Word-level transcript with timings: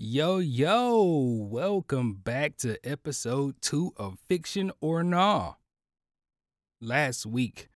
Yo, 0.00 0.38
yo, 0.38 1.02
welcome 1.50 2.14
back 2.14 2.56
to 2.56 2.78
episode 2.88 3.56
two 3.60 3.92
of 3.96 4.16
Fiction 4.28 4.70
or 4.80 5.02
Nah. 5.02 5.54
Last 6.80 7.26
week, 7.26 7.68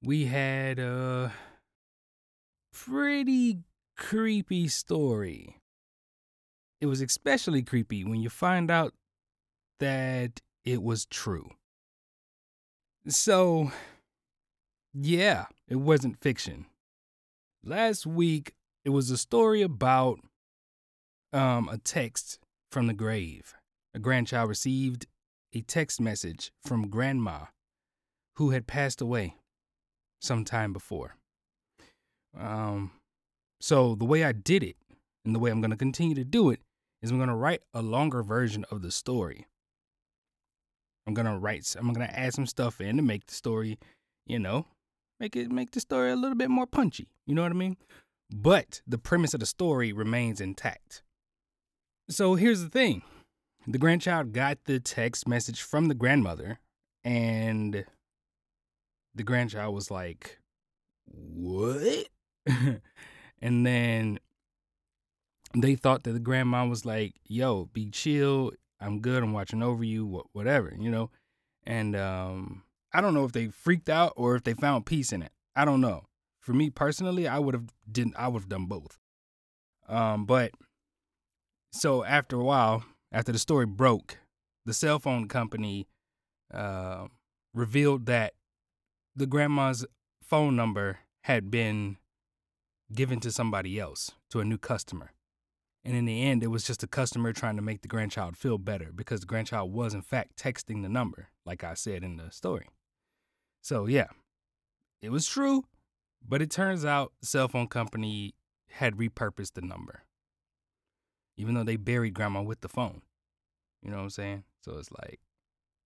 we 0.00 0.26
had 0.26 0.78
a 0.78 1.32
pretty 2.72 3.58
creepy 3.96 4.68
story. 4.68 5.56
It 6.80 6.86
was 6.86 7.00
especially 7.00 7.64
creepy 7.64 8.04
when 8.04 8.20
you 8.20 8.30
find 8.30 8.70
out 8.70 8.94
that 9.80 10.40
it 10.64 10.80
was 10.84 11.04
true. 11.04 11.50
So, 13.08 13.72
yeah, 14.94 15.46
it 15.66 15.80
wasn't 15.80 16.20
fiction. 16.20 16.66
Last 17.64 18.06
week, 18.06 18.54
it 18.84 18.90
was 18.90 19.10
a 19.10 19.18
story 19.18 19.62
about 19.62 20.20
um, 21.32 21.68
a 21.68 21.78
text 21.78 22.38
from 22.70 22.86
the 22.86 22.94
grave. 22.94 23.54
A 23.94 23.98
grandchild 23.98 24.48
received 24.48 25.06
a 25.52 25.62
text 25.62 26.00
message 26.00 26.52
from 26.64 26.88
grandma 26.88 27.46
who 28.36 28.50
had 28.50 28.66
passed 28.66 29.00
away 29.00 29.36
some 30.20 30.44
time 30.44 30.72
before. 30.72 31.16
Um, 32.38 32.92
so 33.60 33.94
the 33.94 34.04
way 34.04 34.24
I 34.24 34.32
did 34.32 34.62
it 34.62 34.76
and 35.24 35.34
the 35.34 35.38
way 35.38 35.50
I'm 35.50 35.60
going 35.60 35.72
to 35.72 35.76
continue 35.76 36.14
to 36.14 36.24
do 36.24 36.50
it 36.50 36.60
is 37.02 37.10
I'm 37.10 37.18
going 37.18 37.28
to 37.28 37.34
write 37.34 37.62
a 37.74 37.82
longer 37.82 38.22
version 38.22 38.64
of 38.70 38.82
the 38.82 38.90
story. 38.90 39.46
I'm 41.06 41.14
going 41.14 41.26
to 41.26 41.38
write, 41.38 41.74
I'm 41.78 41.92
going 41.92 42.06
to 42.06 42.18
add 42.18 42.34
some 42.34 42.46
stuff 42.46 42.80
in 42.80 42.96
to 42.96 43.02
make 43.02 43.26
the 43.26 43.34
story, 43.34 43.78
you 44.26 44.38
know, 44.38 44.66
make 45.18 45.34
it, 45.34 45.50
make 45.50 45.72
the 45.72 45.80
story 45.80 46.10
a 46.10 46.16
little 46.16 46.36
bit 46.36 46.50
more 46.50 46.66
punchy. 46.66 47.08
You 47.26 47.34
know 47.34 47.42
what 47.42 47.52
I 47.52 47.56
mean? 47.56 47.76
But 48.30 48.80
the 48.86 48.98
premise 48.98 49.34
of 49.34 49.40
the 49.40 49.46
story 49.46 49.92
remains 49.92 50.40
intact. 50.40 51.02
So 52.10 52.34
here's 52.34 52.60
the 52.60 52.68
thing 52.68 53.02
the 53.68 53.78
grandchild 53.78 54.32
got 54.32 54.58
the 54.64 54.80
text 54.80 55.28
message 55.28 55.62
from 55.62 55.86
the 55.86 55.94
grandmother, 55.94 56.58
and 57.04 57.84
the 59.14 59.22
grandchild 59.22 59.76
was 59.76 59.92
like, 59.92 60.40
What? 61.06 62.08
and 63.40 63.64
then 63.64 64.18
they 65.54 65.76
thought 65.76 66.02
that 66.02 66.12
the 66.12 66.18
grandma 66.18 66.66
was 66.66 66.84
like, 66.84 67.14
Yo, 67.28 67.66
be 67.72 67.88
chill. 67.90 68.50
I'm 68.80 68.98
good. 69.00 69.22
I'm 69.22 69.32
watching 69.32 69.62
over 69.62 69.84
you, 69.84 70.24
whatever, 70.32 70.74
you 70.76 70.90
know? 70.90 71.10
And 71.64 71.94
um, 71.94 72.64
I 72.92 73.00
don't 73.00 73.14
know 73.14 73.24
if 73.24 73.32
they 73.32 73.48
freaked 73.48 73.88
out 73.88 74.14
or 74.16 74.34
if 74.34 74.42
they 74.42 74.54
found 74.54 74.84
peace 74.84 75.12
in 75.12 75.22
it. 75.22 75.32
I 75.54 75.64
don't 75.64 75.80
know. 75.80 76.06
For 76.40 76.54
me 76.54 76.70
personally, 76.70 77.28
I 77.28 77.38
would 77.38 77.54
have 77.54 77.72
didn't 77.90 78.16
I 78.16 78.26
would 78.26 78.42
have 78.42 78.48
done 78.48 78.66
both. 78.66 78.98
Um, 79.88 80.24
but 80.24 80.52
so 81.72 82.04
after 82.04 82.36
a 82.36 82.44
while, 82.44 82.84
after 83.12 83.32
the 83.32 83.38
story 83.38 83.66
broke, 83.66 84.18
the 84.66 84.74
cell 84.74 84.98
phone 84.98 85.28
company 85.28 85.86
uh, 86.52 87.06
revealed 87.54 88.06
that 88.06 88.34
the 89.14 89.26
grandma's 89.26 89.86
phone 90.22 90.56
number 90.56 91.00
had 91.24 91.50
been 91.50 91.96
given 92.92 93.20
to 93.20 93.30
somebody 93.30 93.78
else, 93.78 94.12
to 94.30 94.40
a 94.40 94.44
new 94.44 94.58
customer. 94.58 95.12
And 95.84 95.96
in 95.96 96.04
the 96.04 96.22
end, 96.22 96.42
it 96.42 96.48
was 96.48 96.64
just 96.64 96.82
a 96.82 96.86
customer 96.86 97.32
trying 97.32 97.56
to 97.56 97.62
make 97.62 97.82
the 97.82 97.88
grandchild 97.88 98.36
feel 98.36 98.58
better 98.58 98.90
because 98.94 99.20
the 99.20 99.26
grandchild 99.26 99.72
was, 99.72 99.94
in 99.94 100.02
fact, 100.02 100.36
texting 100.36 100.82
the 100.82 100.88
number, 100.88 101.28
like 101.46 101.64
I 101.64 101.74
said 101.74 102.02
in 102.04 102.16
the 102.16 102.30
story. 102.30 102.68
So, 103.62 103.86
yeah, 103.86 104.08
it 105.00 105.10
was 105.10 105.26
true, 105.26 105.64
but 106.26 106.42
it 106.42 106.50
turns 106.50 106.84
out 106.84 107.12
the 107.20 107.26
cell 107.26 107.48
phone 107.48 107.68
company 107.68 108.34
had 108.72 108.96
repurposed 108.96 109.54
the 109.54 109.62
number 109.62 110.02
even 111.40 111.54
though 111.54 111.64
they 111.64 111.76
buried 111.76 112.12
grandma 112.12 112.42
with 112.42 112.60
the 112.60 112.68
phone. 112.68 113.00
You 113.82 113.90
know 113.90 113.96
what 113.96 114.02
I'm 114.04 114.10
saying? 114.10 114.44
So 114.62 114.76
it's 114.78 114.92
like 114.92 115.20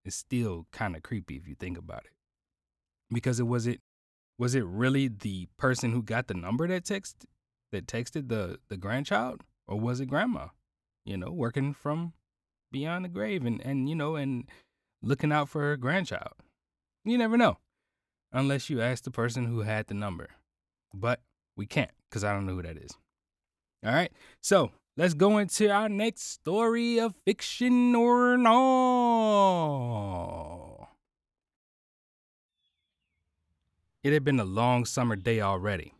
it's 0.04 0.16
still 0.16 0.66
kind 0.72 0.96
of 0.96 1.02
creepy 1.02 1.36
if 1.36 1.46
you 1.46 1.54
think 1.54 1.78
about 1.78 2.04
it. 2.04 2.12
Because 3.08 3.38
it 3.38 3.46
was 3.46 3.66
it 3.66 3.80
was 4.36 4.56
it 4.56 4.64
really 4.64 5.06
the 5.06 5.46
person 5.56 5.92
who 5.92 6.02
got 6.02 6.26
the 6.26 6.34
number 6.34 6.66
that 6.66 6.84
text 6.84 7.26
that 7.70 7.86
texted 7.86 8.28
the 8.28 8.58
the 8.68 8.76
grandchild 8.76 9.42
or 9.68 9.78
was 9.78 10.00
it 10.00 10.06
grandma? 10.06 10.48
You 11.04 11.16
know, 11.16 11.30
working 11.30 11.72
from 11.72 12.14
beyond 12.72 13.04
the 13.04 13.08
grave 13.08 13.46
and 13.46 13.60
and 13.60 13.88
you 13.88 13.94
know 13.94 14.16
and 14.16 14.48
looking 15.02 15.30
out 15.30 15.48
for 15.48 15.60
her 15.60 15.76
grandchild. 15.76 16.34
You 17.04 17.16
never 17.16 17.36
know 17.36 17.58
unless 18.32 18.68
you 18.68 18.80
ask 18.80 19.04
the 19.04 19.10
person 19.12 19.44
who 19.44 19.60
had 19.60 19.86
the 19.86 19.94
number. 19.94 20.30
But 20.92 21.20
we 21.56 21.66
can't 21.66 21.92
cuz 22.10 22.24
I 22.24 22.32
don't 22.32 22.46
know 22.46 22.56
who 22.56 22.62
that 22.62 22.76
is. 22.76 22.98
All 23.84 23.92
right? 23.92 24.10
So, 24.40 24.72
let's 24.96 25.14
go 25.14 25.38
into 25.38 25.70
our 25.70 25.88
next 25.88 26.30
story 26.30 26.98
of 26.98 27.14
fiction 27.24 27.94
or 27.94 28.36
no. 28.36 29.74
It 34.02 34.12
had 34.12 34.24
been 34.24 34.38
a 34.40 34.44
long 34.44 34.84
summer 34.84 35.16
day 35.16 35.40
already. 35.40 35.94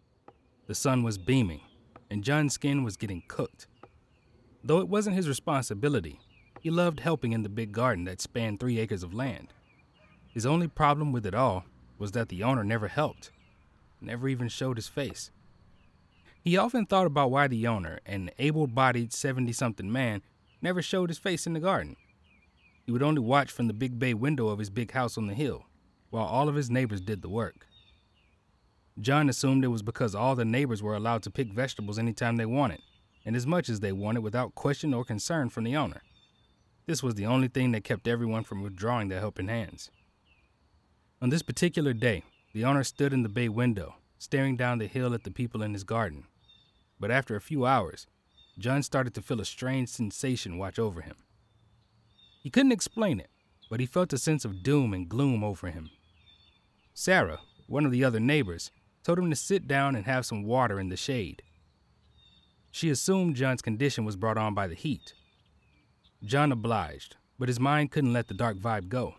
The 0.67 0.75
sun 0.75 1.03
was 1.03 1.17
beaming, 1.19 1.63
and 2.11 2.23
John's 2.23 2.53
skin 2.55 2.85
was 2.85 2.97
getting 2.97 3.23
cooked. 3.29 3.67
Though 4.63 4.81
it 4.81 4.89
wasn't 4.89 5.17
his 5.17 5.29
responsibility, 5.29 6.21
he 6.61 6.71
loved 6.71 7.01
helping 7.01 7.33
in 7.33 7.43
the 7.43 7.49
big 7.49 7.73
garden 7.73 8.05
that 8.05 8.21
spanned 8.21 8.61
three 8.61 8.79
acres 8.79 9.03
of 9.03 9.13
land. 9.13 9.53
His 10.33 10.47
only 10.47 10.69
problem 10.69 11.13
with 11.13 11.27
it 11.27 11.35
all 11.35 11.65
was 11.99 12.13
that 12.13 12.29
the 12.29 12.43
owner 12.43 12.65
never 12.65 12.89
helped, 12.89 13.31
never 14.01 14.29
even 14.29 14.49
showed 14.49 14.77
his 14.77 14.89
face. 14.89 15.31
He 16.45 16.59
often 16.59 16.85
thought 16.85 17.07
about 17.07 17.31
why 17.31 17.49
the 17.49 17.67
owner, 17.67 18.01
an 18.05 18.31
able 18.39 18.67
bodied 18.67 19.15
70 19.15 19.51
something 19.55 19.91
man, 19.91 20.21
never 20.61 20.83
showed 20.83 21.09
his 21.09 21.17
face 21.17 21.47
in 21.47 21.55
the 21.55 21.61
garden. 21.61 21.97
He 22.85 22.93
would 22.93 23.03
only 23.03 23.23
watch 23.23 23.51
from 23.51 23.67
the 23.67 23.73
big 23.73 23.99
bay 23.99 24.13
window 24.13 24.49
of 24.49 24.59
his 24.59 24.69
big 24.69 24.93
house 24.93 25.17
on 25.17 25.27
the 25.27 25.33
hill, 25.33 25.65
while 26.11 26.27
all 26.27 26.51
of 26.51 26.55
his 26.55 26.71
neighbors 26.71 27.01
did 27.01 27.23
the 27.23 27.31
work. 27.31 27.67
John 29.01 29.31
assumed 29.31 29.65
it 29.65 29.69
was 29.69 29.81
because 29.81 30.15
all 30.15 30.37
the 30.37 30.45
neighbors 30.45 30.83
were 30.83 30.95
allowed 30.95 31.23
to 31.23 31.31
pick 31.31 31.51
vegetables 31.51 31.99
anytime 31.99 32.37
they 32.37 32.45
wanted, 32.45 32.83
and 33.25 33.35
as 33.35 33.47
much 33.47 33.71
as 33.71 33.81
they 33.81 33.93
wanted 33.93 34.21
without 34.21 34.55
question 34.55 34.93
or 34.93 35.03
concern 35.03 35.49
from 35.49 35.65
the 35.65 35.77
owner. 35.77 36.03
This 36.85 37.03
was 37.03 37.15
the 37.15 37.25
only 37.25 37.49
thing 37.49 37.73
that 37.73 37.85
kept 37.85 38.07
everyone 38.07 38.45
from 38.45 38.63
withdrawing 38.63 39.09
their 39.09 39.21
helping 39.21 39.49
hands. 39.49 39.91
On 41.23 41.31
this 41.31 41.43
particular 41.43 41.95
day, 41.95 42.23
the 42.53 42.67
owner 42.67 42.85
stood 42.85 43.15
in 43.15 43.23
the 43.23 43.31
bay 43.31 43.49
window, 43.49 43.95
staring 44.19 44.59
down 44.59 44.77
the 44.77 44.87
hill 44.87 45.15
at 45.15 45.25
the 45.25 45.31
people 45.31 45.63
in 45.63 45.73
his 45.73 45.85
garden 45.85 46.27
but 46.99 47.11
after 47.11 47.37
a 47.37 47.41
few 47.41 47.67
hours, 47.67 48.07
John 48.59 48.83
started 48.83 49.15
to 49.15 49.23
feel 49.23 49.41
a 49.41 49.45
strange 49.45 49.89
sensation 49.89 50.59
watch 50.59 50.79
over 50.79 51.01
him. 51.01 51.17
He 52.43 52.51
couldn't 52.51 52.73
explain 52.73 53.21
it, 53.21 53.31
but 53.71 53.81
he 53.81 53.87
felt 53.87 54.13
a 54.13 54.19
sense 54.19 54.45
of 54.45 54.63
doom 54.63 54.93
and 54.93 55.09
gloom 55.09 55.43
over 55.43 55.71
him. 55.71 55.91
Sarah, 56.93 57.41
one 57.67 57.85
of 57.85 57.93
the 57.93 58.05
other 58.05 58.21
neighbors, 58.21 58.71
told 59.03 59.19
him 59.19 59.31
to 59.31 59.37
sit 59.37 59.67
down 59.67 59.97
and 59.97 60.07
have 60.07 60.25
some 60.27 60.45
water 60.45 60.79
in 60.79 60.89
the 60.89 60.97
shade. 60.97 61.43
She 62.71 62.91
assumed 62.91 63.37
John's 63.37 63.63
condition 63.63 64.05
was 64.05 64.17
brought 64.17 64.39
on 64.39 64.55
by 64.55 64.67
the 64.67 64.75
heat. 64.75 65.15
John 66.25 66.53
obliged, 66.53 67.17
but 67.39 67.49
his 67.49 67.61
mind 67.61 67.91
couldn't 67.91 68.13
let 68.13 68.29
the 68.29 68.35
dark 68.35 68.57
vibe 68.57 68.89
go. 68.89 69.15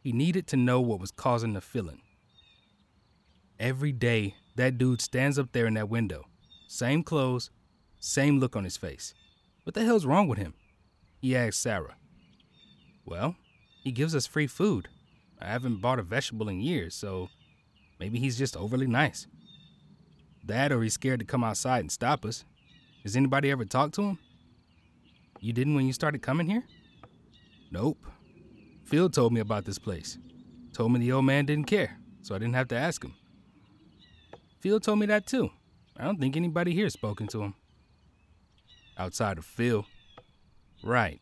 He 0.00 0.12
needed 0.12 0.46
to 0.48 0.56
know 0.56 0.80
what 0.80 1.00
was 1.00 1.10
causing 1.10 1.52
the 1.52 1.60
feeling. 1.60 2.00
Every 3.58 3.92
day, 3.92 4.36
that 4.56 4.78
dude 4.78 5.02
stands 5.02 5.38
up 5.38 5.52
there 5.52 5.66
in 5.66 5.74
that 5.74 5.90
window, 5.90 6.24
same 6.70 7.02
clothes, 7.02 7.50
same 7.98 8.38
look 8.38 8.54
on 8.54 8.62
his 8.62 8.76
face. 8.76 9.12
What 9.64 9.74
the 9.74 9.84
hell's 9.84 10.06
wrong 10.06 10.28
with 10.28 10.38
him? 10.38 10.54
He 11.20 11.36
asked 11.36 11.60
Sarah. 11.60 11.96
Well, 13.04 13.34
he 13.82 13.90
gives 13.90 14.14
us 14.14 14.28
free 14.28 14.46
food. 14.46 14.86
I 15.40 15.46
haven't 15.46 15.80
bought 15.80 15.98
a 15.98 16.02
vegetable 16.02 16.48
in 16.48 16.60
years, 16.60 16.94
so 16.94 17.28
maybe 17.98 18.20
he's 18.20 18.38
just 18.38 18.56
overly 18.56 18.86
nice. 18.86 19.26
That 20.44 20.70
or 20.70 20.80
he's 20.84 20.94
scared 20.94 21.18
to 21.18 21.26
come 21.26 21.42
outside 21.42 21.80
and 21.80 21.90
stop 21.90 22.24
us. 22.24 22.44
Has 23.02 23.16
anybody 23.16 23.50
ever 23.50 23.64
talked 23.64 23.96
to 23.96 24.02
him? 24.02 24.18
You 25.40 25.52
didn't 25.52 25.74
when 25.74 25.88
you 25.88 25.92
started 25.92 26.22
coming 26.22 26.46
here? 26.46 26.62
Nope. 27.72 27.98
Phil 28.84 29.10
told 29.10 29.32
me 29.32 29.40
about 29.40 29.64
this 29.64 29.78
place. 29.80 30.18
Told 30.72 30.92
me 30.92 31.00
the 31.00 31.10
old 31.10 31.24
man 31.24 31.46
didn't 31.46 31.66
care, 31.66 31.98
so 32.22 32.32
I 32.32 32.38
didn't 32.38 32.54
have 32.54 32.68
to 32.68 32.76
ask 32.76 33.02
him. 33.02 33.14
Phil 34.60 34.78
told 34.78 35.00
me 35.00 35.06
that 35.06 35.26
too. 35.26 35.50
I 36.00 36.04
don't 36.04 36.18
think 36.18 36.34
anybody 36.34 36.72
here 36.72 36.88
spoken 36.88 37.26
to 37.28 37.42
him. 37.42 37.54
Outside 38.96 39.36
of 39.36 39.44
Phil. 39.44 39.84
Right. 40.82 41.20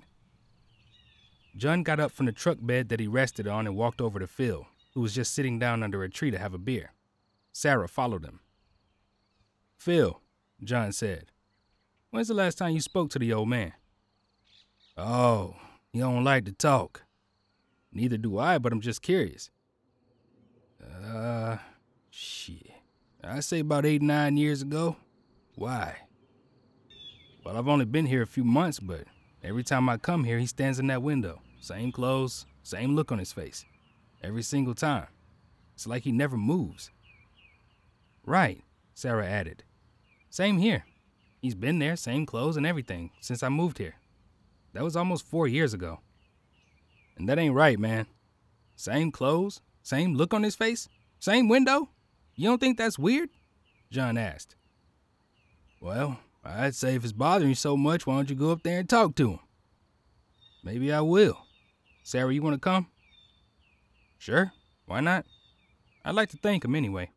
John 1.57 1.83
got 1.83 1.99
up 1.99 2.13
from 2.13 2.27
the 2.27 2.33
truck 2.33 2.59
bed 2.61 2.89
that 2.89 3.01
he 3.01 3.09
rested 3.09 3.49
on 3.49 3.67
and 3.67 3.75
walked 3.75 4.01
over 4.01 4.21
to 4.21 4.29
Phil, 4.29 4.69
who 4.95 5.01
was 5.01 5.17
just 5.17 5.35
sitting 5.35 5.59
down 5.59 5.83
under 5.83 6.05
a 6.05 6.09
tree 6.09 6.31
to 6.31 6.39
have 6.39 6.55
a 6.55 6.59
beer. 6.59 6.93
Sarah 7.51 7.89
followed 7.89 8.25
him. 8.25 8.39
Phil, 9.77 10.21
John 10.63 10.93
said, 10.93 11.33
when's 12.11 12.29
the 12.29 12.35
last 12.35 12.57
time 12.57 12.73
you 12.73 12.81
spoke 12.81 13.11
to 13.11 13.19
the 13.19 13.33
old 13.33 13.49
man? 13.49 13.73
Oh, 14.97 15.57
he 15.93 15.99
don't 15.99 16.23
like 16.23 16.45
to 16.45 16.53
talk. 16.53 17.03
Neither 17.93 18.17
do 18.17 18.39
I, 18.39 18.59
but 18.59 18.73
I'm 18.73 18.81
just 18.81 19.03
curious. 19.03 19.51
Uh, 21.05 21.57
shit. 22.11 22.68
I 23.31 23.41
say 23.41 23.59
about 23.61 23.85
eight, 23.85 24.01
nine 24.01 24.39
years 24.39 24.63
ago. 24.63 24.97
Why? 25.55 25.97
Well, 27.45 27.57
I've 27.57 27.69
only 27.69 27.85
been 27.85 28.07
here 28.07 28.23
a 28.23 28.27
few 28.27 28.45
months, 28.45 28.81
but 28.81 29.05
every 29.43 29.63
time 29.63 29.89
I 29.89 29.99
come 29.99 30.25
here, 30.25 30.39
he 30.39 30.47
stands 30.47 30.79
in 30.79 30.87
that 30.87 31.03
window. 31.03 31.43
Same 31.61 31.93
clothes, 31.93 32.47
same 32.63 32.97
look 32.97 33.13
on 33.13 33.19
his 33.19 33.33
face. 33.33 33.65
Every 34.23 34.43
single 34.43 34.75
time. 34.75 35.09
It's 35.75 35.87
like 35.87 36.05
he 36.05 36.13
never 36.13 36.37
moves. 36.37 36.91
Right, 38.25 38.63
Sarah 38.95 39.27
added. 39.27 39.63
Same 40.31 40.59
here. 40.59 40.85
He's 41.41 41.55
been 41.55 41.79
there, 41.79 41.97
same 41.97 42.27
clothes 42.27 42.57
and 42.57 42.67
everything, 42.67 43.11
since 43.21 43.43
I 43.43 43.49
moved 43.49 43.79
here. 43.79 43.97
That 44.73 44.85
was 44.85 44.97
almost 44.97 45.27
four 45.27 45.47
years 45.47 45.75
ago. 45.75 46.01
And 47.17 47.29
that 47.29 47.39
ain't 47.39 47.55
right, 47.55 47.79
man. 47.79 48.07
Same 48.75 49.13
clothes, 49.13 49.61
same 49.83 50.15
look 50.15 50.33
on 50.33 50.43
his 50.43 50.57
face, 50.57 50.89
same 51.21 51.49
window? 51.49 51.91
You 52.39 52.49
don't 52.49 52.61
think 52.61 52.79
that's 52.79 53.01
weird? 53.01 53.31
John 53.91 54.17
asked. 54.17 54.55
Well, 55.81 56.21
I'd 56.45 56.77
say 56.77 56.95
if 56.95 57.03
it's 57.03 57.13
bothering 57.13 57.49
you 57.49 57.57
so 57.57 57.77
much, 57.77 58.07
why 58.07 58.15
don't 58.15 58.31
you 58.31 58.37
go 58.37 58.53
up 58.53 58.63
there 58.63 58.79
and 58.79 58.89
talk 58.89 59.17
to 59.17 59.33
him? 59.33 59.39
Maybe 60.63 60.93
I 60.93 61.01
will. 61.01 61.37
Sarah, 62.05 62.33
you 62.33 62.41
want 62.41 62.55
to 62.55 62.61
come? 62.61 62.87
Sure, 64.19 64.53
why 64.87 65.01
not? 65.01 65.27
I'd 66.05 66.15
like 66.15 66.29
to 66.29 66.37
thank 66.37 66.65
him 66.65 66.77
anyway. 66.77 67.11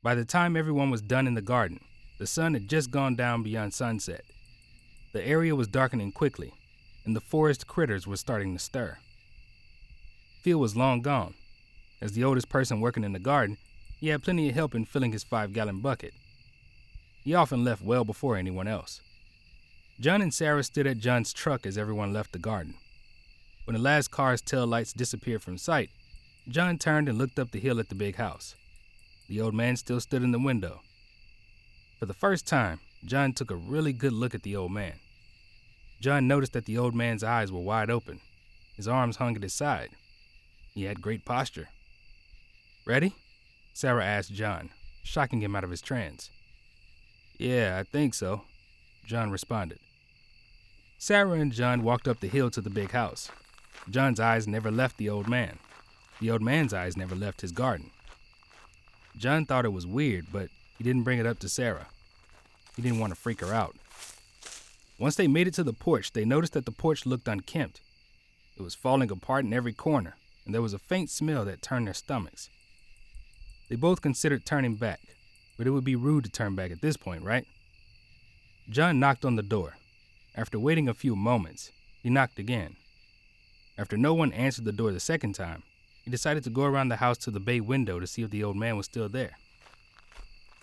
By 0.00 0.14
the 0.14 0.24
time 0.24 0.56
everyone 0.56 0.90
was 0.90 1.02
done 1.02 1.26
in 1.26 1.34
the 1.34 1.42
garden, 1.42 1.80
the 2.20 2.28
sun 2.28 2.54
had 2.54 2.68
just 2.68 2.92
gone 2.92 3.16
down 3.16 3.42
beyond 3.42 3.74
sunset. 3.74 4.22
The 5.12 5.26
area 5.26 5.56
was 5.56 5.66
darkening 5.66 6.12
quickly, 6.12 6.52
and 7.04 7.16
the 7.16 7.20
forest 7.20 7.66
critters 7.66 8.06
were 8.06 8.16
starting 8.16 8.52
to 8.52 8.60
stir. 8.60 8.98
Phil 10.44 10.58
was 10.58 10.76
long 10.76 11.02
gone. 11.02 11.34
As 12.02 12.12
the 12.12 12.24
oldest 12.24 12.48
person 12.48 12.80
working 12.80 13.04
in 13.04 13.12
the 13.12 13.20
garden, 13.20 13.58
he 13.96 14.08
had 14.08 14.24
plenty 14.24 14.48
of 14.48 14.56
help 14.56 14.74
in 14.74 14.84
filling 14.84 15.12
his 15.12 15.22
five 15.22 15.52
gallon 15.52 15.78
bucket. 15.78 16.12
He 17.22 17.32
often 17.32 17.62
left 17.62 17.80
well 17.80 18.04
before 18.04 18.36
anyone 18.36 18.66
else. 18.66 19.00
John 20.00 20.20
and 20.20 20.34
Sarah 20.34 20.64
stood 20.64 20.88
at 20.88 20.98
John's 20.98 21.32
truck 21.32 21.64
as 21.64 21.78
everyone 21.78 22.12
left 22.12 22.32
the 22.32 22.40
garden. 22.40 22.74
When 23.66 23.76
the 23.76 23.80
last 23.80 24.10
car's 24.10 24.42
tail 24.42 24.66
lights 24.66 24.92
disappeared 24.92 25.44
from 25.44 25.56
sight, 25.56 25.90
John 26.48 26.76
turned 26.76 27.08
and 27.08 27.18
looked 27.18 27.38
up 27.38 27.52
the 27.52 27.60
hill 27.60 27.78
at 27.78 27.88
the 27.88 27.94
big 27.94 28.16
house. 28.16 28.56
The 29.28 29.40
old 29.40 29.54
man 29.54 29.76
still 29.76 30.00
stood 30.00 30.24
in 30.24 30.32
the 30.32 30.40
window. 30.40 30.80
For 32.00 32.06
the 32.06 32.14
first 32.14 32.48
time, 32.48 32.80
John 33.04 33.32
took 33.32 33.52
a 33.52 33.56
really 33.56 33.92
good 33.92 34.12
look 34.12 34.34
at 34.34 34.42
the 34.42 34.56
old 34.56 34.72
man. 34.72 34.94
John 36.00 36.26
noticed 36.26 36.54
that 36.54 36.64
the 36.64 36.78
old 36.78 36.96
man's 36.96 37.22
eyes 37.22 37.52
were 37.52 37.60
wide 37.60 37.90
open. 37.90 38.18
His 38.74 38.88
arms 38.88 39.18
hung 39.18 39.36
at 39.36 39.42
his 39.44 39.54
side. 39.54 39.90
He 40.74 40.82
had 40.82 41.00
great 41.00 41.24
posture. 41.24 41.68
Ready? 42.84 43.14
Sarah 43.72 44.04
asked 44.04 44.32
John, 44.32 44.70
shocking 45.04 45.40
him 45.40 45.54
out 45.54 45.62
of 45.62 45.70
his 45.70 45.80
trance. 45.80 46.30
Yeah, 47.38 47.78
I 47.78 47.84
think 47.84 48.12
so, 48.12 48.42
John 49.06 49.30
responded. 49.30 49.78
Sarah 50.98 51.32
and 51.32 51.52
John 51.52 51.82
walked 51.82 52.08
up 52.08 52.20
the 52.20 52.28
hill 52.28 52.50
to 52.50 52.60
the 52.60 52.70
big 52.70 52.90
house. 52.90 53.30
John's 53.88 54.20
eyes 54.20 54.46
never 54.46 54.70
left 54.70 54.96
the 54.96 55.08
old 55.08 55.28
man. 55.28 55.58
The 56.20 56.30
old 56.30 56.42
man's 56.42 56.74
eyes 56.74 56.96
never 56.96 57.14
left 57.14 57.40
his 57.40 57.52
garden. 57.52 57.90
John 59.16 59.44
thought 59.44 59.64
it 59.64 59.72
was 59.72 59.86
weird, 59.86 60.26
but 60.32 60.48
he 60.78 60.84
didn't 60.84 61.02
bring 61.02 61.18
it 61.18 61.26
up 61.26 61.38
to 61.40 61.48
Sarah. 61.48 61.86
He 62.76 62.82
didn't 62.82 62.98
want 62.98 63.12
to 63.12 63.20
freak 63.20 63.40
her 63.40 63.52
out. 63.52 63.76
Once 64.98 65.16
they 65.16 65.28
made 65.28 65.48
it 65.48 65.54
to 65.54 65.64
the 65.64 65.72
porch, 65.72 66.12
they 66.12 66.24
noticed 66.24 66.52
that 66.52 66.66
the 66.66 66.72
porch 66.72 67.06
looked 67.06 67.28
unkempt. 67.28 67.80
It 68.56 68.62
was 68.62 68.74
falling 68.74 69.10
apart 69.10 69.44
in 69.44 69.52
every 69.52 69.72
corner, 69.72 70.16
and 70.44 70.54
there 70.54 70.62
was 70.62 70.74
a 70.74 70.78
faint 70.78 71.10
smell 71.10 71.44
that 71.44 71.62
turned 71.62 71.86
their 71.86 71.94
stomachs. 71.94 72.48
They 73.72 73.76
both 73.76 74.02
considered 74.02 74.44
turning 74.44 74.74
back, 74.74 75.00
but 75.56 75.66
it 75.66 75.70
would 75.70 75.82
be 75.82 75.96
rude 75.96 76.24
to 76.24 76.30
turn 76.30 76.54
back 76.54 76.70
at 76.70 76.82
this 76.82 76.98
point, 76.98 77.24
right? 77.24 77.46
John 78.68 79.00
knocked 79.00 79.24
on 79.24 79.36
the 79.36 79.42
door. 79.42 79.78
After 80.34 80.58
waiting 80.58 80.90
a 80.90 80.92
few 80.92 81.16
moments, 81.16 81.72
he 82.02 82.10
knocked 82.10 82.38
again. 82.38 82.76
After 83.78 83.96
no 83.96 84.12
one 84.12 84.30
answered 84.34 84.66
the 84.66 84.72
door 84.72 84.92
the 84.92 85.00
second 85.00 85.32
time, 85.32 85.62
he 86.04 86.10
decided 86.10 86.44
to 86.44 86.50
go 86.50 86.64
around 86.64 86.90
the 86.90 86.96
house 86.96 87.16
to 87.20 87.30
the 87.30 87.40
bay 87.40 87.62
window 87.62 87.98
to 87.98 88.06
see 88.06 88.20
if 88.20 88.28
the 88.28 88.44
old 88.44 88.56
man 88.56 88.76
was 88.76 88.84
still 88.84 89.08
there. 89.08 89.38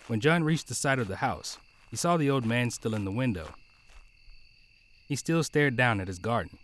When 0.06 0.20
John 0.20 0.44
reached 0.44 0.68
the 0.68 0.76
side 0.76 1.00
of 1.00 1.08
the 1.08 1.16
house, 1.16 1.58
he 1.90 1.96
saw 1.96 2.16
the 2.16 2.30
old 2.30 2.46
man 2.46 2.70
still 2.70 2.94
in 2.94 3.04
the 3.04 3.10
window. 3.10 3.48
He 5.08 5.16
still 5.16 5.42
stared 5.42 5.76
down 5.76 6.00
at 6.00 6.06
his 6.06 6.20
garden. 6.20 6.58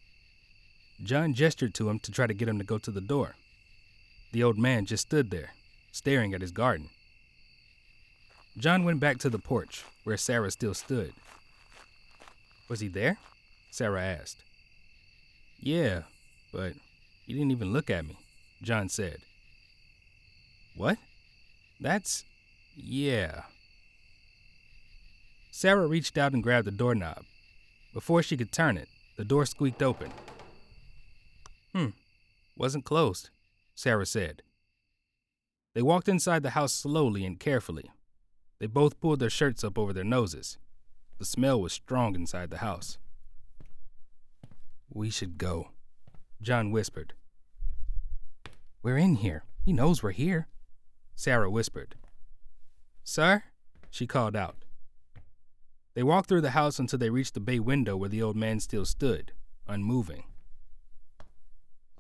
John 1.02 1.34
gestured 1.34 1.74
to 1.74 1.90
him 1.90 1.98
to 1.98 2.12
try 2.12 2.28
to 2.28 2.34
get 2.34 2.48
him 2.48 2.58
to 2.58 2.64
go 2.64 2.78
to 2.78 2.92
the 2.92 3.00
door. 3.00 3.34
The 4.30 4.44
old 4.44 4.58
man 4.58 4.86
just 4.86 5.08
stood 5.08 5.32
there, 5.32 5.55
staring 5.96 6.34
at 6.34 6.42
his 6.42 6.52
garden. 6.52 6.90
John 8.58 8.84
went 8.84 9.00
back 9.00 9.16
to 9.18 9.30
the 9.30 9.38
porch, 9.38 9.82
where 10.04 10.18
Sarah 10.18 10.50
still 10.50 10.74
stood. 10.74 11.12
Was 12.68 12.80
he 12.80 12.88
there? 12.88 13.16
Sarah 13.70 14.02
asked. 14.02 14.42
Yeah, 15.58 16.02
but 16.52 16.74
he 17.26 17.32
didn't 17.32 17.50
even 17.50 17.72
look 17.72 17.88
at 17.88 18.06
me, 18.06 18.18
John 18.62 18.88
said. 18.90 19.18
What? 20.76 20.98
That's. 21.80 22.24
yeah. 22.76 23.42
Sarah 25.50 25.86
reached 25.86 26.18
out 26.18 26.34
and 26.34 26.42
grabbed 26.42 26.66
the 26.66 26.70
doorknob. 26.70 27.24
Before 27.94 28.22
she 28.22 28.36
could 28.36 28.52
turn 28.52 28.76
it, 28.76 28.88
the 29.16 29.24
door 29.24 29.46
squeaked 29.46 29.82
open. 29.82 30.10
Hmm, 31.74 31.88
wasn't 32.54 32.84
closed, 32.84 33.30
Sarah 33.74 34.04
said. 34.04 34.42
They 35.76 35.82
walked 35.82 36.08
inside 36.08 36.42
the 36.42 36.56
house 36.56 36.72
slowly 36.72 37.22
and 37.26 37.38
carefully. 37.38 37.90
They 38.60 38.66
both 38.66 38.98
pulled 38.98 39.20
their 39.20 39.28
shirts 39.28 39.62
up 39.62 39.78
over 39.78 39.92
their 39.92 40.04
noses. 40.04 40.56
The 41.18 41.26
smell 41.26 41.60
was 41.60 41.74
strong 41.74 42.14
inside 42.14 42.48
the 42.48 42.64
house. 42.64 42.96
We 44.88 45.10
should 45.10 45.36
go, 45.36 45.72
John 46.40 46.70
whispered. 46.70 47.12
We're 48.82 48.96
in 48.96 49.16
here. 49.16 49.44
He 49.66 49.74
knows 49.74 50.02
we're 50.02 50.12
here, 50.12 50.48
Sarah 51.14 51.50
whispered. 51.50 51.94
Sir? 53.04 53.42
She 53.90 54.06
called 54.06 54.34
out. 54.34 54.64
They 55.92 56.02
walked 56.02 56.30
through 56.30 56.40
the 56.40 56.52
house 56.52 56.78
until 56.78 56.98
they 56.98 57.10
reached 57.10 57.34
the 57.34 57.40
bay 57.40 57.58
window 57.58 57.98
where 57.98 58.08
the 58.08 58.22
old 58.22 58.34
man 58.34 58.60
still 58.60 58.86
stood, 58.86 59.32
unmoving. 59.68 60.24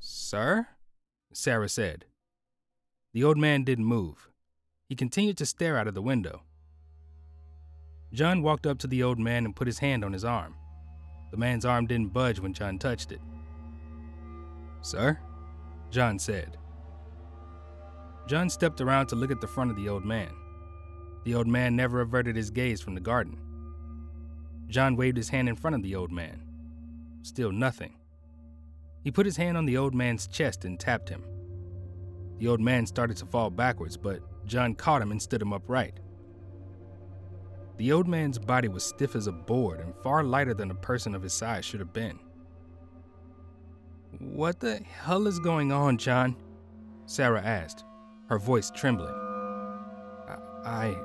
Sir? 0.00 0.68
Sarah 1.34 1.68
said. 1.68 2.06
The 3.16 3.24
old 3.24 3.38
man 3.38 3.64
didn't 3.64 3.86
move. 3.86 4.28
He 4.90 4.94
continued 4.94 5.38
to 5.38 5.46
stare 5.46 5.78
out 5.78 5.88
of 5.88 5.94
the 5.94 6.02
window. 6.02 6.42
John 8.12 8.42
walked 8.42 8.66
up 8.66 8.78
to 8.80 8.86
the 8.86 9.02
old 9.02 9.18
man 9.18 9.46
and 9.46 9.56
put 9.56 9.66
his 9.66 9.78
hand 9.78 10.04
on 10.04 10.12
his 10.12 10.22
arm. 10.22 10.54
The 11.30 11.38
man's 11.38 11.64
arm 11.64 11.86
didn't 11.86 12.12
budge 12.12 12.40
when 12.40 12.52
John 12.52 12.78
touched 12.78 13.12
it. 13.12 13.22
Sir? 14.82 15.18
John 15.90 16.18
said. 16.18 16.58
John 18.26 18.50
stepped 18.50 18.82
around 18.82 19.06
to 19.06 19.16
look 19.16 19.30
at 19.30 19.40
the 19.40 19.46
front 19.46 19.70
of 19.70 19.78
the 19.78 19.88
old 19.88 20.04
man. 20.04 20.34
The 21.24 21.36
old 21.36 21.46
man 21.46 21.74
never 21.74 22.02
averted 22.02 22.36
his 22.36 22.50
gaze 22.50 22.82
from 22.82 22.94
the 22.94 23.00
garden. 23.00 23.40
John 24.68 24.94
waved 24.94 25.16
his 25.16 25.30
hand 25.30 25.48
in 25.48 25.56
front 25.56 25.74
of 25.74 25.82
the 25.82 25.96
old 25.96 26.12
man. 26.12 26.42
Still 27.22 27.50
nothing. 27.50 27.94
He 29.02 29.10
put 29.10 29.24
his 29.24 29.38
hand 29.38 29.56
on 29.56 29.64
the 29.64 29.78
old 29.78 29.94
man's 29.94 30.26
chest 30.26 30.66
and 30.66 30.78
tapped 30.78 31.08
him. 31.08 31.24
The 32.38 32.48
old 32.48 32.60
man 32.60 32.86
started 32.86 33.16
to 33.18 33.26
fall 33.26 33.50
backwards, 33.50 33.96
but 33.96 34.20
John 34.46 34.74
caught 34.74 35.02
him 35.02 35.10
and 35.10 35.20
stood 35.20 35.42
him 35.42 35.52
upright. 35.52 36.00
The 37.78 37.92
old 37.92 38.08
man's 38.08 38.38
body 38.38 38.68
was 38.68 38.84
stiff 38.84 39.14
as 39.14 39.26
a 39.26 39.32
board 39.32 39.80
and 39.80 39.94
far 39.96 40.24
lighter 40.24 40.54
than 40.54 40.70
a 40.70 40.74
person 40.74 41.14
of 41.14 41.22
his 41.22 41.34
size 41.34 41.64
should 41.64 41.80
have 41.80 41.92
been. 41.92 42.18
What 44.18 44.60
the 44.60 44.76
hell 44.76 45.26
is 45.26 45.38
going 45.38 45.72
on, 45.72 45.98
John? 45.98 46.36
Sarah 47.06 47.42
asked, 47.42 47.84
her 48.28 48.38
voice 48.38 48.70
trembling. 48.70 49.14
I. 50.64 50.96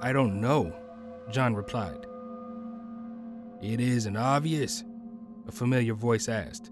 I 0.00 0.12
don't 0.12 0.40
know, 0.40 0.74
John 1.30 1.54
replied. 1.54 2.06
It 3.60 3.80
isn't 3.80 4.16
obvious, 4.16 4.82
a 5.46 5.52
familiar 5.52 5.92
voice 5.92 6.28
asked. 6.28 6.70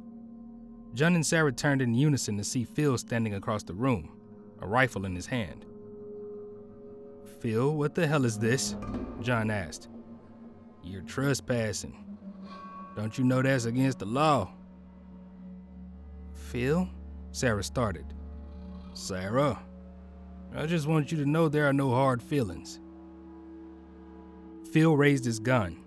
John 0.99 1.15
and 1.15 1.25
Sarah 1.25 1.53
turned 1.53 1.81
in 1.81 1.95
unison 1.95 2.37
to 2.39 2.43
see 2.43 2.65
Phil 2.65 2.99
standing 2.99 3.35
across 3.35 3.63
the 3.63 3.73
room, 3.73 4.11
a 4.61 4.67
rifle 4.67 5.07
in 5.07 5.15
his 5.15 5.27
hand. 5.27 5.65
Phil, 7.39 7.77
what 7.77 7.95
the 7.95 8.05
hell 8.05 8.25
is 8.25 8.37
this? 8.37 8.75
John 9.21 9.49
asked. 9.49 9.87
You're 10.83 11.03
trespassing. 11.03 12.05
Don't 12.97 13.17
you 13.17 13.23
know 13.23 13.43
that's 13.43 13.65
against 13.65 14.01
the 14.01 14.07
law? 14.07 14.51
Phil? 16.33 16.89
Sarah 17.31 17.63
started. 17.63 18.07
Sarah, 18.93 19.57
I 20.53 20.67
just 20.67 20.89
want 20.89 21.13
you 21.13 21.19
to 21.19 21.31
know 21.31 21.49
there 21.49 21.69
are 21.69 21.73
no 21.73 21.93
hard 21.93 22.21
feelings. 22.21 22.81
Phil 24.73 24.97
raised 24.97 25.25
his 25.25 25.39
gun. 25.39 25.79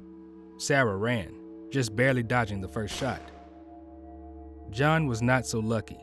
Sarah 0.58 0.96
ran, 0.96 1.36
just 1.70 1.98
barely 1.98 2.24
dodging 2.24 2.62
the 2.62 2.70
first 2.70 2.96
shot. 2.96 3.20
John 4.72 5.06
was 5.06 5.22
not 5.22 5.46
so 5.46 5.60
lucky. 5.60 6.00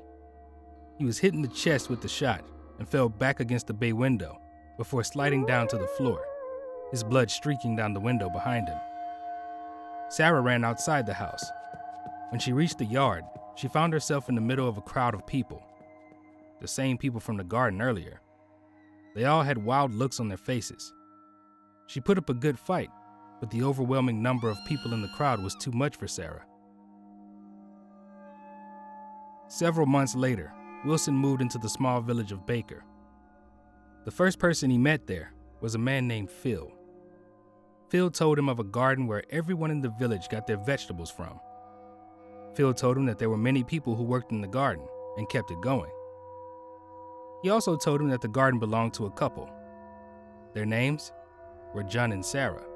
He 0.98 1.04
was 1.04 1.18
hit 1.18 1.32
in 1.32 1.40
the 1.42 1.48
chest 1.48 1.88
with 1.88 2.02
the 2.02 2.08
shot 2.08 2.44
and 2.78 2.88
fell 2.88 3.08
back 3.08 3.40
against 3.40 3.66
the 3.66 3.72
bay 3.72 3.92
window 3.94 4.38
before 4.76 5.02
sliding 5.02 5.46
down 5.46 5.68
to 5.68 5.78
the 5.78 5.86
floor. 5.86 6.24
his 6.90 7.04
blood 7.04 7.30
streaking 7.30 7.76
down 7.76 7.92
the 7.92 8.00
window 8.00 8.30
behind 8.30 8.68
him. 8.68 8.78
Sarah 10.08 10.40
ran 10.40 10.64
outside 10.64 11.06
the 11.06 11.14
house. 11.14 11.44
When 12.30 12.40
she 12.40 12.52
reached 12.52 12.78
the 12.78 12.84
yard, 12.86 13.24
she 13.56 13.68
found 13.68 13.92
herself 13.92 14.28
in 14.28 14.34
the 14.34 14.40
middle 14.40 14.68
of 14.68 14.78
a 14.78 14.82
crowd 14.82 15.14
of 15.14 15.26
people. 15.26 15.62
The 16.60 16.68
same 16.68 16.96
people 16.96 17.20
from 17.20 17.36
the 17.36 17.44
garden 17.44 17.82
earlier. 17.82 18.20
They 19.14 19.24
all 19.24 19.42
had 19.42 19.58
wild 19.58 19.92
looks 19.92 20.20
on 20.20 20.28
their 20.28 20.38
faces. 20.38 20.92
She 21.86 22.00
put 22.00 22.18
up 22.18 22.30
a 22.30 22.34
good 22.34 22.58
fight, 22.58 22.90
but 23.40 23.50
the 23.50 23.62
overwhelming 23.62 24.22
number 24.22 24.48
of 24.48 24.58
people 24.66 24.92
in 24.92 25.02
the 25.02 25.08
crowd 25.08 25.42
was 25.42 25.54
too 25.54 25.72
much 25.72 25.96
for 25.96 26.08
Sarah. 26.08 26.44
Several 29.48 29.86
months 29.86 30.14
later, 30.14 30.52
Wilson 30.84 31.14
moved 31.14 31.40
into 31.40 31.56
the 31.56 31.70
small 31.70 32.02
village 32.02 32.32
of 32.32 32.44
Baker. 32.44 32.84
The 34.04 34.10
first 34.10 34.38
person 34.38 34.68
he 34.68 34.76
met 34.76 35.06
there 35.06 35.32
was 35.62 35.74
a 35.74 35.78
man 35.78 36.06
named 36.06 36.30
Phil. 36.30 36.70
Phil 37.88 38.10
told 38.10 38.38
him 38.38 38.50
of 38.50 38.58
a 38.58 38.64
garden 38.64 39.06
where 39.06 39.24
everyone 39.30 39.70
in 39.70 39.80
the 39.80 39.88
village 39.98 40.28
got 40.28 40.46
their 40.46 40.58
vegetables 40.58 41.10
from. 41.10 41.40
Phil 42.54 42.74
told 42.74 42.98
him 42.98 43.06
that 43.06 43.18
there 43.18 43.30
were 43.30 43.38
many 43.38 43.64
people 43.64 43.94
who 43.94 44.02
worked 44.02 44.32
in 44.32 44.42
the 44.42 44.46
garden 44.46 44.86
and 45.16 45.30
kept 45.30 45.50
it 45.50 45.62
going. 45.62 45.90
He 47.42 47.48
also 47.48 47.74
told 47.74 48.02
him 48.02 48.08
that 48.10 48.20
the 48.20 48.28
garden 48.28 48.60
belonged 48.60 48.92
to 48.94 49.06
a 49.06 49.10
couple. 49.10 49.48
Their 50.52 50.66
names 50.66 51.10
were 51.72 51.84
John 51.84 52.12
and 52.12 52.24
Sarah. 52.24 52.66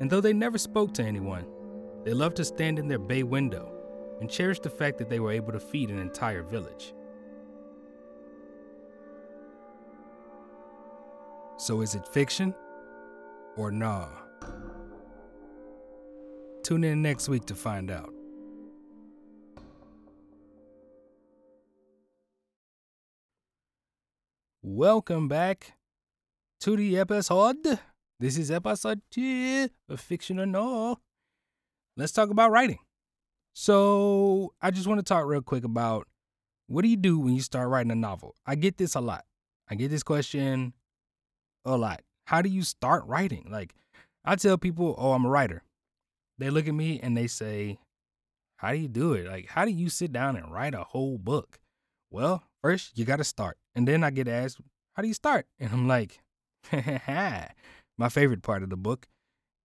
And 0.00 0.08
though 0.08 0.22
they 0.22 0.32
never 0.32 0.56
spoke 0.56 0.94
to 0.94 1.04
anyone, 1.04 1.44
they 2.04 2.14
loved 2.14 2.36
to 2.36 2.44
stand 2.44 2.78
in 2.78 2.88
their 2.88 2.98
bay 2.98 3.22
window 3.22 3.73
and 4.24 4.30
cherish 4.30 4.58
the 4.58 4.70
fact 4.70 4.96
that 4.96 5.10
they 5.10 5.20
were 5.20 5.30
able 5.30 5.52
to 5.52 5.60
feed 5.60 5.90
an 5.90 5.98
entire 5.98 6.42
village. 6.42 6.94
So 11.58 11.82
is 11.82 11.94
it 11.94 12.08
fiction 12.08 12.54
or 13.58 13.70
nah? 13.70 14.08
Tune 16.62 16.84
in 16.84 17.02
next 17.02 17.28
week 17.28 17.44
to 17.44 17.54
find 17.54 17.90
out. 17.90 18.14
Welcome 24.62 25.28
back 25.28 25.74
to 26.60 26.78
the 26.78 26.98
episode. 26.98 27.78
This 28.18 28.38
is 28.38 28.50
episode 28.50 29.02
two 29.10 29.68
of 29.90 30.00
Fiction 30.00 30.40
or 30.40 30.46
No. 30.46 31.00
Let's 31.98 32.12
talk 32.12 32.30
about 32.30 32.50
writing. 32.50 32.78
So, 33.54 34.52
I 34.60 34.72
just 34.72 34.88
want 34.88 34.98
to 34.98 35.04
talk 35.04 35.24
real 35.26 35.40
quick 35.40 35.62
about 35.62 36.08
what 36.66 36.82
do 36.82 36.88
you 36.88 36.96
do 36.96 37.18
when 37.20 37.34
you 37.34 37.40
start 37.40 37.68
writing 37.68 37.92
a 37.92 37.94
novel? 37.94 38.34
I 38.44 38.56
get 38.56 38.78
this 38.78 38.96
a 38.96 39.00
lot. 39.00 39.24
I 39.68 39.76
get 39.76 39.90
this 39.90 40.02
question 40.02 40.72
a 41.64 41.76
lot. 41.76 42.02
How 42.26 42.42
do 42.42 42.48
you 42.48 42.62
start 42.62 43.06
writing? 43.06 43.46
Like, 43.50 43.74
I 44.24 44.34
tell 44.36 44.58
people, 44.58 44.96
oh, 44.98 45.12
I'm 45.12 45.24
a 45.24 45.30
writer. 45.30 45.62
They 46.38 46.50
look 46.50 46.66
at 46.66 46.74
me 46.74 46.98
and 47.00 47.16
they 47.16 47.28
say, 47.28 47.78
how 48.56 48.72
do 48.72 48.78
you 48.78 48.88
do 48.88 49.12
it? 49.12 49.26
Like, 49.26 49.48
how 49.50 49.64
do 49.64 49.70
you 49.70 49.88
sit 49.88 50.12
down 50.12 50.36
and 50.36 50.52
write 50.52 50.74
a 50.74 50.82
whole 50.82 51.16
book? 51.16 51.60
Well, 52.10 52.42
first, 52.62 52.98
you 52.98 53.04
got 53.04 53.16
to 53.16 53.24
start. 53.24 53.58
And 53.74 53.86
then 53.86 54.02
I 54.02 54.10
get 54.10 54.26
asked, 54.26 54.58
how 54.94 55.02
do 55.02 55.08
you 55.08 55.14
start? 55.14 55.46
And 55.60 55.70
I'm 55.70 55.86
like, 55.86 56.20
my 56.72 58.08
favorite 58.10 58.42
part 58.42 58.64
of 58.64 58.70
the 58.70 58.76
book 58.76 59.06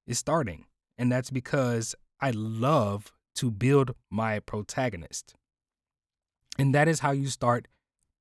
is 0.06 0.20
starting. 0.20 0.66
And 0.98 1.12
that's 1.12 1.32
because 1.32 1.96
I 2.22 2.32
love 2.32 3.14
to 3.40 3.50
build 3.50 3.96
my 4.10 4.42
protagonist. 4.42 5.34
And 6.58 6.76
that 6.76 6.90
is 6.90 7.00
how 7.00 7.12
you 7.12 7.28
start 7.28 7.70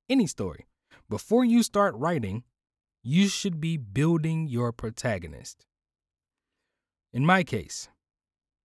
any 0.08 0.28
story. 0.28 0.66
Before 1.10 1.44
you 1.44 1.64
start 1.64 1.96
writing, 1.96 2.44
you 3.02 3.26
should 3.26 3.60
be 3.60 3.76
building 3.76 4.46
your 4.46 4.70
protagonist. 4.70 5.66
In 7.12 7.26
my 7.26 7.42
case, 7.42 7.88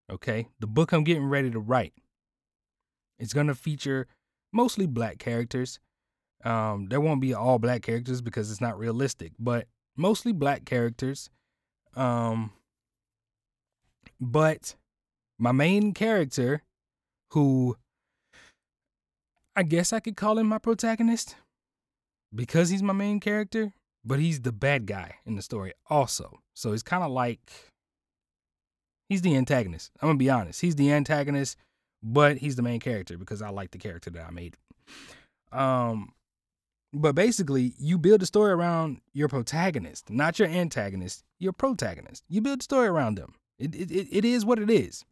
okay, 0.08 0.46
the 0.60 0.68
book 0.68 0.92
I'm 0.92 1.02
getting 1.02 1.26
ready 1.26 1.50
to 1.50 1.58
write, 1.58 1.94
it's 3.18 3.32
going 3.32 3.48
to 3.48 3.56
feature 3.56 4.06
mostly 4.52 4.86
black 4.86 5.18
characters. 5.18 5.80
Um, 6.44 6.86
there 6.88 7.00
won't 7.00 7.20
be 7.20 7.34
all 7.34 7.58
black 7.58 7.82
characters 7.82 8.20
because 8.20 8.48
it's 8.48 8.60
not 8.60 8.78
realistic, 8.78 9.32
but 9.40 9.66
mostly 9.96 10.30
black 10.30 10.64
characters. 10.64 11.30
Um, 11.96 12.52
but 14.20 14.76
my 15.38 15.52
main 15.52 15.92
character, 15.92 16.62
who 17.30 17.76
I 19.56 19.62
guess 19.62 19.92
I 19.92 20.00
could 20.00 20.16
call 20.16 20.38
him 20.38 20.48
my 20.48 20.58
protagonist 20.58 21.36
because 22.34 22.70
he's 22.70 22.82
my 22.82 22.92
main 22.92 23.20
character, 23.20 23.72
but 24.04 24.18
he's 24.18 24.40
the 24.40 24.52
bad 24.52 24.86
guy 24.86 25.16
in 25.24 25.36
the 25.36 25.42
story 25.42 25.72
also. 25.88 26.40
So 26.54 26.72
it's 26.72 26.82
kind 26.82 27.04
of 27.04 27.10
like 27.10 27.52
he's 29.08 29.22
the 29.22 29.36
antagonist. 29.36 29.90
I'm 30.00 30.08
gonna 30.08 30.18
be 30.18 30.30
honest. 30.30 30.60
He's 30.60 30.76
the 30.76 30.92
antagonist, 30.92 31.56
but 32.02 32.38
he's 32.38 32.56
the 32.56 32.62
main 32.62 32.80
character 32.80 33.16
because 33.16 33.42
I 33.42 33.50
like 33.50 33.70
the 33.70 33.78
character 33.78 34.10
that 34.10 34.26
I 34.26 34.30
made. 34.30 34.56
Um, 35.52 36.12
but 36.92 37.14
basically, 37.14 37.74
you 37.78 37.98
build 37.98 38.22
a 38.22 38.26
story 38.26 38.52
around 38.52 39.00
your 39.12 39.28
protagonist, 39.28 40.10
not 40.10 40.38
your 40.38 40.48
antagonist. 40.48 41.24
Your 41.40 41.52
protagonist. 41.52 42.24
You 42.28 42.40
build 42.40 42.60
a 42.60 42.62
story 42.62 42.88
around 42.88 43.16
them. 43.16 43.34
It 43.58 43.74
it 43.74 44.08
it 44.10 44.24
is 44.24 44.44
what 44.44 44.58
it 44.58 44.70
is. 44.70 45.04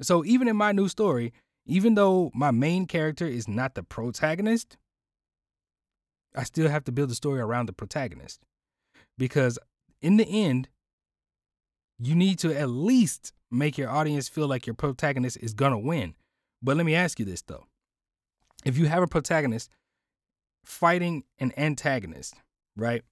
So 0.00 0.24
even 0.24 0.48
in 0.48 0.56
my 0.56 0.72
new 0.72 0.88
story, 0.88 1.32
even 1.66 1.94
though 1.94 2.30
my 2.34 2.50
main 2.50 2.86
character 2.86 3.26
is 3.26 3.48
not 3.48 3.74
the 3.74 3.82
protagonist, 3.82 4.76
I 6.34 6.44
still 6.44 6.68
have 6.68 6.84
to 6.84 6.92
build 6.92 7.10
a 7.10 7.14
story 7.14 7.40
around 7.40 7.66
the 7.66 7.72
protagonist. 7.72 8.40
Because 9.16 9.58
in 10.00 10.16
the 10.16 10.26
end, 10.26 10.68
you 11.98 12.14
need 12.14 12.38
to 12.40 12.56
at 12.56 12.70
least 12.70 13.32
make 13.50 13.76
your 13.76 13.90
audience 13.90 14.28
feel 14.28 14.46
like 14.46 14.66
your 14.66 14.74
protagonist 14.74 15.36
is 15.38 15.52
going 15.54 15.72
to 15.72 15.78
win. 15.78 16.14
But 16.62 16.76
let 16.76 16.86
me 16.86 16.94
ask 16.94 17.18
you 17.18 17.24
this 17.24 17.42
though. 17.42 17.66
If 18.64 18.78
you 18.78 18.86
have 18.86 19.02
a 19.02 19.08
protagonist 19.08 19.70
fighting 20.64 21.24
an 21.38 21.52
antagonist, 21.56 22.34
right? 22.76 23.02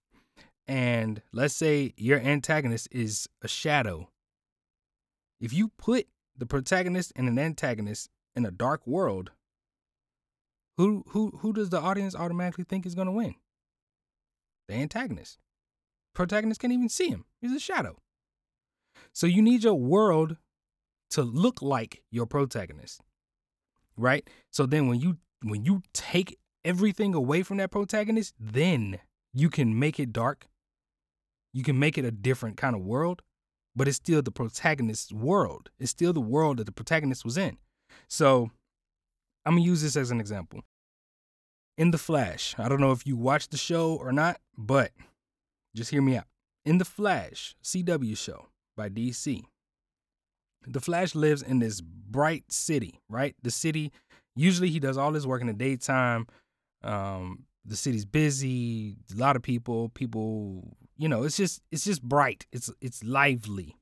And 0.68 1.22
let's 1.32 1.54
say 1.54 1.94
your 1.96 2.20
antagonist 2.20 2.88
is 2.90 3.28
a 3.42 3.48
shadow. 3.48 4.08
If 5.40 5.52
you 5.52 5.68
put 5.78 6.06
the 6.38 6.46
protagonist 6.46 7.12
and 7.16 7.28
an 7.28 7.38
antagonist 7.38 8.10
in 8.34 8.44
a 8.44 8.50
dark 8.50 8.86
world, 8.86 9.30
who 10.76 11.04
who 11.08 11.38
who 11.38 11.52
does 11.52 11.70
the 11.70 11.80
audience 11.80 12.14
automatically 12.14 12.64
think 12.64 12.84
is 12.84 12.94
going 12.94 13.06
to 13.06 13.12
win? 13.12 13.34
The 14.68 14.74
antagonist. 14.74 15.38
Protagonist 16.14 16.60
can't 16.60 16.72
even 16.72 16.88
see 16.88 17.08
him. 17.08 17.24
He's 17.40 17.52
a 17.52 17.60
shadow. 17.60 17.96
So 19.12 19.26
you 19.26 19.42
need 19.42 19.64
your 19.64 19.74
world 19.74 20.36
to 21.10 21.22
look 21.22 21.62
like 21.62 22.02
your 22.10 22.26
protagonist. 22.26 23.00
Right? 23.96 24.28
So 24.50 24.66
then 24.66 24.88
when 24.88 25.00
you 25.00 25.18
when 25.42 25.64
you 25.64 25.82
take 25.92 26.38
everything 26.64 27.14
away 27.14 27.42
from 27.42 27.58
that 27.58 27.70
protagonist, 27.70 28.34
then 28.38 28.98
you 29.32 29.48
can 29.48 29.78
make 29.78 30.00
it 30.00 30.12
dark. 30.12 30.46
You 31.52 31.62
can 31.62 31.78
make 31.78 31.96
it 31.96 32.04
a 32.04 32.10
different 32.10 32.56
kind 32.56 32.74
of 32.74 32.82
world, 32.82 33.22
but 33.76 33.86
it's 33.86 33.98
still 33.98 34.22
the 34.22 34.32
protagonist's 34.32 35.12
world. 35.12 35.70
It's 35.78 35.90
still 35.90 36.14
the 36.14 36.20
world 36.20 36.56
that 36.56 36.64
the 36.64 36.72
protagonist 36.72 37.24
was 37.24 37.36
in. 37.36 37.58
So 38.08 38.50
I'm 39.44 39.54
gonna 39.54 39.64
use 39.64 39.82
this 39.82 39.96
as 39.96 40.10
an 40.10 40.18
example. 40.18 40.62
In 41.76 41.90
The 41.90 41.98
Flash, 41.98 42.54
I 42.58 42.70
don't 42.70 42.80
know 42.80 42.92
if 42.92 43.06
you 43.06 43.16
watched 43.16 43.50
the 43.50 43.58
show 43.58 43.94
or 43.94 44.10
not, 44.10 44.40
but 44.56 44.92
just 45.74 45.90
hear 45.90 46.00
me 46.00 46.16
out. 46.16 46.24
In 46.64 46.78
The 46.78 46.86
Flash, 46.86 47.54
CW 47.62 48.16
show 48.16 48.46
by 48.76 48.88
DC, 48.88 49.44
The 50.66 50.80
Flash 50.80 51.14
lives 51.14 51.42
in 51.42 51.58
this 51.58 51.82
bright 51.82 52.50
city, 52.50 53.00
right? 53.10 53.36
The 53.42 53.50
city, 53.50 53.92
usually 54.34 54.70
he 54.70 54.80
does 54.80 54.96
all 54.96 55.12
his 55.12 55.26
work 55.26 55.42
in 55.42 55.48
the 55.48 55.52
daytime. 55.52 56.26
Um, 56.82 57.44
the 57.66 57.76
city's 57.76 58.06
busy, 58.06 58.96
a 59.14 59.18
lot 59.18 59.36
of 59.36 59.42
people, 59.42 59.90
people, 59.90 60.76
you 60.96 61.08
know, 61.08 61.24
it's 61.24 61.36
just 61.36 61.62
it's 61.70 61.84
just 61.84 62.02
bright. 62.02 62.46
It's 62.52 62.70
it's 62.80 63.04
lively. 63.04 63.76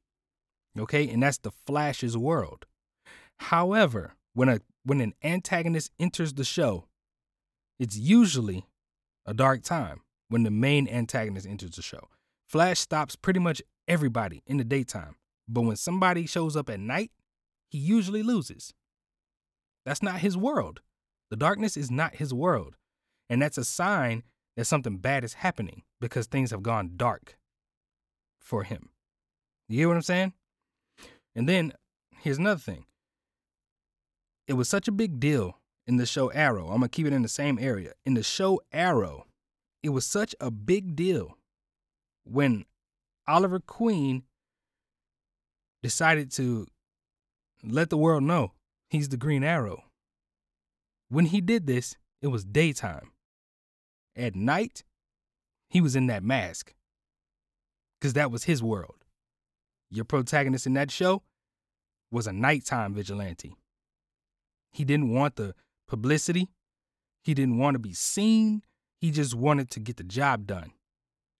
Okay? 0.78 1.08
And 1.08 1.22
that's 1.22 1.38
the 1.38 1.52
Flash's 1.66 2.16
world. 2.16 2.66
However, 3.38 4.14
when 4.34 4.48
a 4.48 4.60
when 4.84 5.00
an 5.00 5.14
antagonist 5.22 5.90
enters 5.98 6.34
the 6.34 6.44
show, 6.44 6.86
it's 7.78 7.96
usually 7.96 8.66
a 9.26 9.34
dark 9.34 9.62
time 9.62 10.02
when 10.28 10.42
the 10.42 10.50
main 10.50 10.88
antagonist 10.88 11.46
enters 11.46 11.76
the 11.76 11.82
show. 11.82 12.08
Flash 12.48 12.80
stops 12.80 13.16
pretty 13.16 13.40
much 13.40 13.62
everybody 13.88 14.42
in 14.46 14.58
the 14.58 14.64
daytime, 14.64 15.16
but 15.48 15.62
when 15.62 15.76
somebody 15.76 16.26
shows 16.26 16.56
up 16.56 16.68
at 16.68 16.80
night, 16.80 17.10
he 17.70 17.78
usually 17.78 18.22
loses. 18.22 18.74
That's 19.84 20.02
not 20.02 20.20
his 20.20 20.36
world. 20.36 20.80
The 21.30 21.36
darkness 21.36 21.76
is 21.76 21.90
not 21.90 22.16
his 22.16 22.32
world. 22.32 22.76
And 23.28 23.40
that's 23.40 23.58
a 23.58 23.64
sign 23.64 24.22
that 24.56 24.66
something 24.66 24.98
bad 24.98 25.24
is 25.24 25.34
happening 25.34 25.82
because 26.04 26.26
things 26.26 26.50
have 26.50 26.62
gone 26.62 26.92
dark 26.96 27.38
for 28.38 28.62
him. 28.62 28.90
You 29.68 29.78
hear 29.78 29.88
what 29.88 29.96
I'm 29.96 30.02
saying? 30.02 30.34
And 31.34 31.48
then 31.48 31.72
here's 32.20 32.36
another 32.36 32.60
thing 32.60 32.84
it 34.46 34.52
was 34.52 34.68
such 34.68 34.86
a 34.86 34.92
big 34.92 35.18
deal 35.18 35.58
in 35.86 35.96
the 35.96 36.04
show 36.04 36.28
Arrow. 36.28 36.66
I'm 36.66 36.80
gonna 36.80 36.90
keep 36.90 37.06
it 37.06 37.14
in 37.14 37.22
the 37.22 37.28
same 37.28 37.58
area. 37.58 37.94
In 38.04 38.12
the 38.12 38.22
show 38.22 38.60
Arrow, 38.70 39.24
it 39.82 39.88
was 39.88 40.04
such 40.04 40.34
a 40.40 40.50
big 40.50 40.94
deal 40.94 41.38
when 42.24 42.66
Oliver 43.26 43.58
Queen 43.58 44.24
decided 45.82 46.30
to 46.32 46.66
let 47.62 47.88
the 47.88 47.96
world 47.96 48.24
know 48.24 48.52
he's 48.90 49.08
the 49.08 49.16
Green 49.16 49.42
Arrow. 49.42 49.84
When 51.08 51.26
he 51.26 51.40
did 51.40 51.66
this, 51.66 51.96
it 52.20 52.26
was 52.26 52.44
daytime. 52.44 53.12
At 54.14 54.34
night, 54.34 54.84
he 55.74 55.80
was 55.80 55.96
in 55.96 56.06
that 56.06 56.22
mask 56.22 56.72
because 58.00 58.12
that 58.12 58.30
was 58.30 58.44
his 58.44 58.62
world. 58.62 59.04
Your 59.90 60.04
protagonist 60.04 60.66
in 60.66 60.74
that 60.74 60.92
show 60.92 61.24
was 62.12 62.28
a 62.28 62.32
nighttime 62.32 62.94
vigilante. 62.94 63.56
He 64.72 64.84
didn't 64.84 65.12
want 65.12 65.34
the 65.34 65.52
publicity, 65.88 66.48
he 67.24 67.34
didn't 67.34 67.58
want 67.58 67.74
to 67.74 67.80
be 67.80 67.92
seen, 67.92 68.62
he 69.00 69.10
just 69.10 69.34
wanted 69.34 69.68
to 69.72 69.80
get 69.80 69.96
the 69.96 70.04
job 70.04 70.46
done 70.46 70.70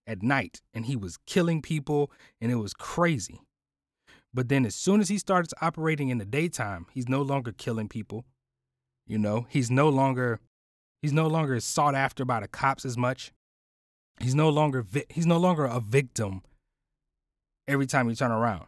at 0.05 0.21
night. 0.21 0.62
And 0.75 0.87
he 0.87 0.97
was 0.97 1.17
killing 1.26 1.62
people, 1.62 2.11
and 2.41 2.50
it 2.50 2.57
was 2.57 2.75
crazy. 2.75 3.41
But 4.35 4.49
then, 4.49 4.67
as 4.67 4.75
soon 4.75 5.00
as 5.00 5.09
he 5.09 5.19
starts 5.19 5.55
operating 5.62 6.09
in 6.09 6.19
the 6.19 6.25
daytime, 6.25 6.87
he's 6.93 7.09
no 7.09 7.23
longer 7.23 7.53
killing 7.53 7.88
people. 7.88 8.25
You 9.07 9.19
know, 9.19 9.47
he's 9.49 9.71
no 9.71 9.88
longer 9.88 10.41
he's 11.03 11.12
no 11.12 11.29
longer 11.29 11.61
sought 11.61 11.95
after 11.95 12.25
by 12.25 12.41
the 12.41 12.49
cops 12.49 12.85
as 12.85 12.99
much. 12.99 13.33
He's 14.21 14.35
no 14.35 14.49
longer 14.49 14.83
vi- 14.83 15.06
he's 15.09 15.26
no 15.26 15.38
longer 15.38 15.64
a 15.64 15.80
victim 15.80 16.42
every 17.66 17.87
time 17.87 18.09
you 18.09 18.14
turn 18.14 18.30
around. 18.30 18.66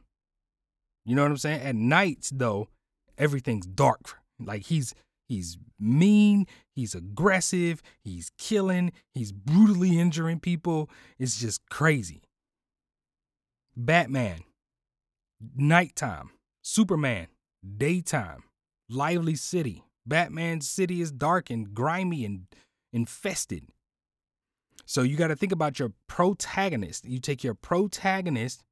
You 1.05 1.15
know 1.15 1.23
what 1.23 1.31
I'm 1.31 1.37
saying? 1.37 1.63
At 1.63 1.77
nights 1.77 2.31
though, 2.35 2.69
everything's 3.17 3.67
dark. 3.67 4.19
Like 4.39 4.65
he's 4.65 4.95
he's 5.29 5.59
mean, 5.79 6.47
he's 6.75 6.95
aggressive, 6.95 7.83
he's 8.03 8.31
killing, 8.39 8.93
he's 9.15 9.33
brutally 9.33 9.99
injuring 9.99 10.41
people. 10.41 10.91
It's 11.19 11.39
just 11.41 11.61
crazy. 11.71 12.23
Batman, 13.77 14.41
nighttime. 15.55 16.31
Superman, 16.63 17.29
daytime. 17.77 18.43
Lively 18.89 19.35
city. 19.35 19.85
Batman's 20.07 20.69
city 20.69 21.01
is 21.01 21.11
dark 21.13 21.51
and 21.51 21.75
grimy 21.75 22.25
and 22.25 22.47
infested. 22.93 23.69
So 24.85 25.03
you 25.03 25.17
got 25.17 25.29
to 25.29 25.37
think 25.37 25.53
about 25.53 25.79
your 25.79 25.93
protagonist. 26.07 27.05
You 27.05 27.19
take 27.19 27.43
your 27.43 27.55
protagonist 27.55 28.63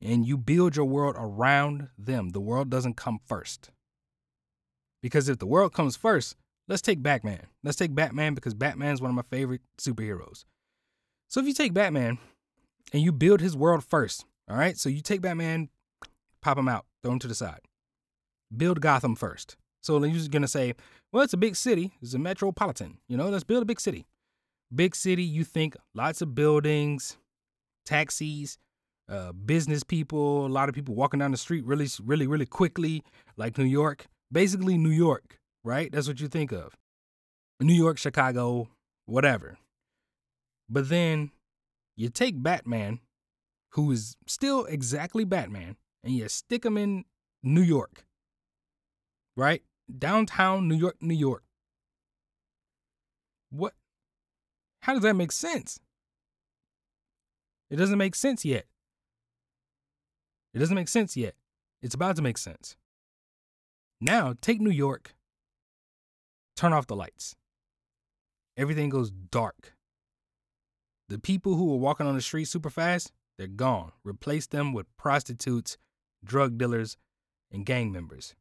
and 0.00 0.26
you 0.26 0.36
build 0.38 0.76
your 0.76 0.84
world 0.84 1.16
around 1.18 1.88
them. 1.98 2.30
The 2.30 2.40
world 2.40 2.70
doesn't 2.70 2.96
come 2.96 3.18
first. 3.26 3.70
Because 5.02 5.28
if 5.28 5.38
the 5.38 5.46
world 5.46 5.72
comes 5.72 5.96
first, 5.96 6.36
let's 6.68 6.82
take 6.82 7.02
Batman. 7.02 7.46
Let's 7.62 7.76
take 7.76 7.94
Batman 7.94 8.34
because 8.34 8.54
Batman's 8.54 9.00
one 9.00 9.10
of 9.10 9.14
my 9.14 9.22
favorite 9.22 9.62
superheroes. 9.78 10.44
So 11.28 11.40
if 11.40 11.46
you 11.46 11.52
take 11.52 11.74
Batman 11.74 12.18
and 12.92 13.02
you 13.02 13.12
build 13.12 13.40
his 13.40 13.56
world 13.56 13.84
first, 13.84 14.24
all 14.48 14.56
right? 14.56 14.76
So 14.78 14.88
you 14.88 15.00
take 15.00 15.20
Batman, 15.20 15.68
pop 16.40 16.58
him 16.58 16.68
out, 16.68 16.86
throw 17.02 17.12
him 17.12 17.18
to 17.20 17.28
the 17.28 17.34
side. 17.34 17.60
Build 18.56 18.80
Gotham 18.80 19.14
first. 19.14 19.56
So 19.82 20.02
you're 20.02 20.14
just 20.14 20.30
gonna 20.30 20.48
say, 20.48 20.74
well, 21.12 21.22
it's 21.22 21.34
a 21.34 21.38
big 21.38 21.54
city, 21.56 21.92
it's 22.00 22.14
a 22.14 22.18
metropolitan. 22.18 22.98
You 23.08 23.16
know, 23.16 23.28
let's 23.28 23.44
build 23.44 23.62
a 23.62 23.66
big 23.66 23.80
city. 23.80 24.06
Big 24.74 24.94
city, 24.94 25.22
you 25.22 25.44
think 25.44 25.76
lots 25.94 26.20
of 26.20 26.34
buildings, 26.34 27.16
taxis, 27.86 28.58
uh, 29.08 29.32
business 29.32 29.82
people, 29.82 30.46
a 30.46 30.48
lot 30.48 30.68
of 30.68 30.74
people 30.74 30.94
walking 30.94 31.20
down 31.20 31.30
the 31.30 31.38
street 31.38 31.64
really, 31.64 31.88
really, 32.04 32.26
really 32.26 32.46
quickly, 32.46 33.02
like 33.36 33.56
New 33.56 33.64
York. 33.64 34.06
Basically, 34.30 34.76
New 34.76 34.90
York, 34.90 35.38
right? 35.64 35.90
That's 35.90 36.06
what 36.06 36.20
you 36.20 36.28
think 36.28 36.52
of. 36.52 36.74
New 37.60 37.74
York, 37.74 37.96
Chicago, 37.96 38.68
whatever. 39.06 39.58
But 40.68 40.90
then 40.90 41.30
you 41.96 42.10
take 42.10 42.42
Batman, 42.42 43.00
who 43.72 43.90
is 43.90 44.16
still 44.26 44.66
exactly 44.66 45.24
Batman, 45.24 45.76
and 46.04 46.14
you 46.14 46.28
stick 46.28 46.64
him 46.64 46.76
in 46.76 47.04
New 47.42 47.62
York, 47.62 48.04
right? 49.36 49.62
Downtown 49.98 50.68
New 50.68 50.76
York, 50.76 50.96
New 51.00 51.14
York. 51.14 51.42
What? 53.50 53.72
How 54.82 54.94
does 54.94 55.02
that 55.02 55.14
make 55.14 55.32
sense? 55.32 55.80
It 57.70 57.76
doesn't 57.76 57.98
make 57.98 58.14
sense 58.14 58.44
yet. 58.44 58.66
It 60.54 60.58
doesn't 60.58 60.74
make 60.74 60.88
sense 60.88 61.16
yet. 61.16 61.34
It's 61.82 61.94
about 61.94 62.16
to 62.16 62.22
make 62.22 62.38
sense. 62.38 62.76
Now, 64.00 64.34
take 64.40 64.60
New 64.60 64.70
York, 64.70 65.14
turn 66.56 66.72
off 66.72 66.86
the 66.86 66.96
lights. 66.96 67.36
Everything 68.56 68.88
goes 68.88 69.10
dark. 69.10 69.74
The 71.08 71.18
people 71.18 71.54
who 71.54 71.66
were 71.66 71.76
walking 71.76 72.06
on 72.06 72.14
the 72.14 72.20
street 72.20 72.46
super 72.46 72.70
fast, 72.70 73.12
they're 73.36 73.46
gone. 73.46 73.92
Replace 74.04 74.46
them 74.46 74.72
with 74.72 74.86
prostitutes, 74.96 75.78
drug 76.24 76.58
dealers, 76.58 76.96
and 77.50 77.64
gang 77.64 77.92
members. 77.92 78.34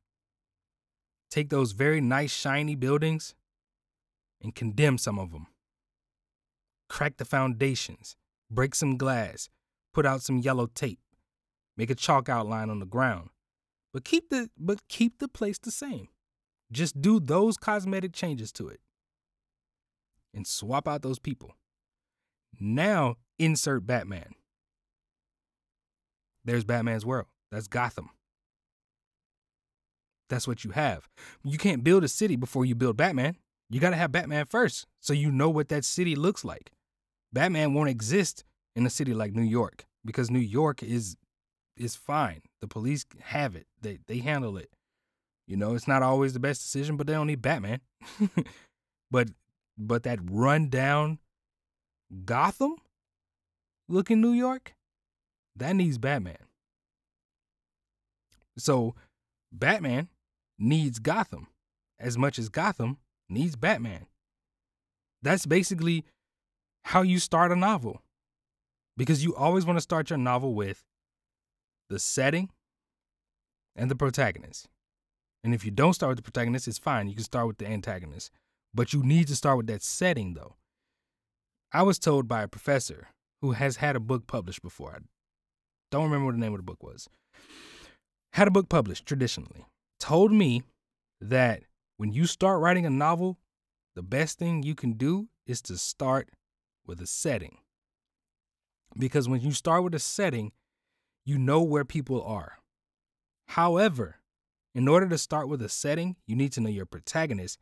Take 1.29 1.49
those 1.49 1.73
very 1.73 2.01
nice, 2.01 2.31
shiny 2.31 2.75
buildings 2.75 3.35
and 4.41 4.55
condemn 4.55 4.97
some 4.97 5.19
of 5.19 5.31
them. 5.31 5.47
Crack 6.89 7.17
the 7.17 7.25
foundations, 7.25 8.15
break 8.49 8.75
some 8.75 8.97
glass, 8.97 9.49
put 9.93 10.05
out 10.05 10.21
some 10.21 10.37
yellow 10.37 10.67
tape, 10.67 10.99
make 11.75 11.89
a 11.89 11.95
chalk 11.95 12.29
outline 12.29 12.69
on 12.69 12.79
the 12.79 12.85
ground. 12.85 13.29
But 13.93 14.05
keep 14.05 14.29
the 14.29 14.49
but 14.57 14.87
keep 14.87 15.19
the 15.19 15.27
place 15.27 15.57
the 15.57 15.71
same. 15.71 16.09
Just 16.71 17.01
do 17.01 17.19
those 17.19 17.57
cosmetic 17.57 18.13
changes 18.13 18.51
to 18.53 18.67
it. 18.67 18.79
And 20.33 20.45
swap 20.45 20.87
out 20.87 21.01
those 21.01 21.19
people. 21.19 21.55
Now 22.59 23.15
insert 23.39 23.87
Batman. 23.87 24.35
There's 26.43 26.63
Batman's 26.63 27.05
world. 27.05 27.27
That's 27.51 27.67
Gotham. 27.67 28.09
That's 30.29 30.47
what 30.47 30.63
you 30.63 30.71
have. 30.71 31.07
You 31.43 31.57
can't 31.57 31.83
build 31.83 32.03
a 32.03 32.07
city 32.07 32.35
before 32.35 32.65
you 32.65 32.75
build 32.75 32.97
Batman. 32.97 33.37
You 33.69 33.79
got 33.79 33.91
to 33.91 33.95
have 33.95 34.11
Batman 34.11 34.45
first 34.45 34.85
so 34.99 35.13
you 35.13 35.31
know 35.31 35.49
what 35.49 35.69
that 35.69 35.85
city 35.85 36.15
looks 36.15 36.45
like. 36.45 36.71
Batman 37.37 37.75
won't 37.75 37.87
exist 37.87 38.43
in 38.75 38.83
a 38.87 38.89
city 38.89 39.13
like 39.13 39.31
New 39.31 39.43
York 39.43 39.85
because 40.03 40.31
New 40.31 40.39
York 40.39 40.81
is 40.81 41.17
is 41.75 41.95
fine. 41.95 42.41
The 42.61 42.67
police 42.67 43.05
have 43.21 43.55
it. 43.55 43.67
They 43.79 43.99
they 44.07 44.17
handle 44.17 44.57
it. 44.57 44.71
You 45.45 45.55
know, 45.55 45.75
it's 45.75 45.87
not 45.87 46.01
always 46.01 46.33
the 46.33 46.39
best 46.39 46.61
decision, 46.61 46.97
but 46.97 47.05
they 47.05 47.13
don't 47.13 47.27
need 47.27 47.43
Batman. 47.43 47.81
but 49.11 49.29
but 49.77 50.01
that 50.01 50.17
rundown 50.23 51.19
Gotham 52.25 52.77
looking 53.87 54.19
New 54.19 54.33
York, 54.33 54.73
that 55.55 55.75
needs 55.75 55.99
Batman. 55.99 56.47
So 58.57 58.95
Batman 59.51 60.09
needs 60.57 60.97
Gotham 60.97 61.49
as 61.99 62.17
much 62.17 62.39
as 62.39 62.49
Gotham 62.49 62.97
needs 63.29 63.55
Batman. 63.55 64.07
That's 65.21 65.45
basically 65.45 66.03
how 66.87 67.01
you 67.01 67.19
start 67.19 67.51
a 67.51 67.55
novel. 67.55 68.01
Because 68.95 69.23
you 69.23 69.35
always 69.35 69.65
want 69.65 69.77
to 69.77 69.81
start 69.81 70.09
your 70.09 70.17
novel 70.17 70.53
with 70.55 70.85
the 71.89 71.99
setting 71.99 72.49
and 73.75 73.91
the 73.91 73.95
protagonist. 73.95 74.69
And 75.43 75.53
if 75.53 75.65
you 75.65 75.71
don't 75.71 75.93
start 75.93 76.11
with 76.11 76.17
the 76.17 76.31
protagonist, 76.31 76.67
it's 76.67 76.79
fine. 76.79 77.09
You 77.09 77.15
can 77.15 77.25
start 77.25 77.47
with 77.47 77.57
the 77.57 77.67
antagonist. 77.67 78.31
But 78.73 78.93
you 78.93 79.03
need 79.03 79.27
to 79.27 79.35
start 79.35 79.57
with 79.57 79.67
that 79.67 79.83
setting, 79.83 80.33
though. 80.33 80.55
I 81.73 81.83
was 81.83 81.99
told 81.99 82.27
by 82.27 82.43
a 82.43 82.47
professor 82.47 83.09
who 83.41 83.51
has 83.51 83.75
had 83.75 83.97
a 83.97 83.99
book 83.99 84.25
published 84.25 84.61
before. 84.61 84.93
I 84.95 84.99
don't 85.91 86.05
remember 86.05 86.27
what 86.27 86.35
the 86.35 86.41
name 86.41 86.53
of 86.53 86.59
the 86.59 86.63
book 86.63 86.81
was. 86.81 87.09
Had 88.33 88.47
a 88.47 88.51
book 88.51 88.69
published 88.69 89.05
traditionally 89.05 89.65
told 89.99 90.31
me 90.31 90.63
that 91.19 91.63
when 91.97 92.13
you 92.13 92.25
start 92.27 92.61
writing 92.61 92.85
a 92.85 92.89
novel, 92.89 93.37
the 93.95 94.03
best 94.03 94.39
thing 94.39 94.63
you 94.63 94.73
can 94.73 94.93
do 94.93 95.27
is 95.45 95.61
to 95.63 95.77
start 95.77 96.29
with 96.87 97.01
a 97.01 97.07
setting. 97.07 97.57
Because 98.97 99.27
when 99.27 99.41
you 99.41 99.51
start 99.51 99.83
with 99.83 99.93
a 99.93 99.99
setting, 99.99 100.51
you 101.25 101.37
know 101.37 101.61
where 101.61 101.85
people 101.85 102.23
are. 102.23 102.57
However, 103.47 104.17
in 104.73 104.87
order 104.87 105.07
to 105.09 105.17
start 105.17 105.49
with 105.49 105.61
a 105.61 105.69
setting, 105.69 106.15
you 106.25 106.35
need 106.35 106.51
to 106.53 106.61
know 106.61 106.69
your 106.69 106.85
protagonist 106.85 107.59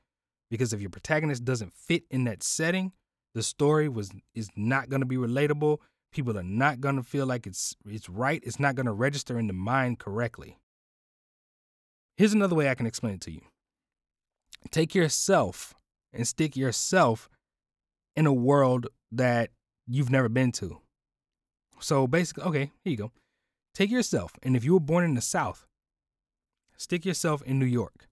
because 0.50 0.74
if 0.74 0.82
your 0.82 0.90
protagonist 0.90 1.44
doesn't 1.44 1.74
fit 1.74 2.04
in 2.12 2.26
that 2.26 2.44
setting, 2.44 2.92
the 3.34 3.44
story 3.44 3.90
was 3.90 4.12
is 4.34 4.50
not 4.56 4.90
going 4.90 5.02
to 5.02 5.06
be 5.06 5.18
relatable. 5.18 5.80
People 6.12 6.38
are 6.38 6.44
not 6.44 6.80
going 6.80 6.96
to 6.96 7.04
feel 7.04 7.26
like 7.26 7.48
it's 7.48 7.76
it's 7.86 8.10
right. 8.10 8.42
It's 8.46 8.60
not 8.60 8.76
going 8.76 8.86
to 8.86 8.92
register 8.92 9.40
in 9.40 9.48
the 9.48 9.54
mind 9.54 10.00
correctly. 10.00 10.58
Here's 12.18 12.34
another 12.34 12.56
way 12.56 12.70
I 12.70 12.76
can 12.76 12.86
explain 12.86 13.16
it 13.16 13.22
to 13.22 13.32
you 13.32 13.42
take 14.72 14.96
yourself 14.96 15.74
and 16.14 16.28
stick 16.28 16.56
yourself 16.56 17.30
in 18.16 18.26
a 18.26 18.34
world 18.34 18.88
that 19.12 19.50
you've 19.88 20.12
never 20.12 20.30
been 20.30 20.52
to. 20.54 20.82
So 21.80 22.08
basically, 22.08 22.44
okay, 22.44 22.72
here 22.84 22.92
you 22.92 22.98
go. 22.98 23.12
Take 23.74 23.92
yourself, 23.92 24.32
and 24.42 24.56
if 24.56 24.64
you 24.64 24.74
were 24.74 24.80
born 24.80 25.04
in 25.04 25.16
the 25.16 25.22
South, 25.22 25.68
stick 26.78 27.06
yourself 27.06 27.42
in 27.44 27.60
New 27.60 27.66
York. 27.66 28.08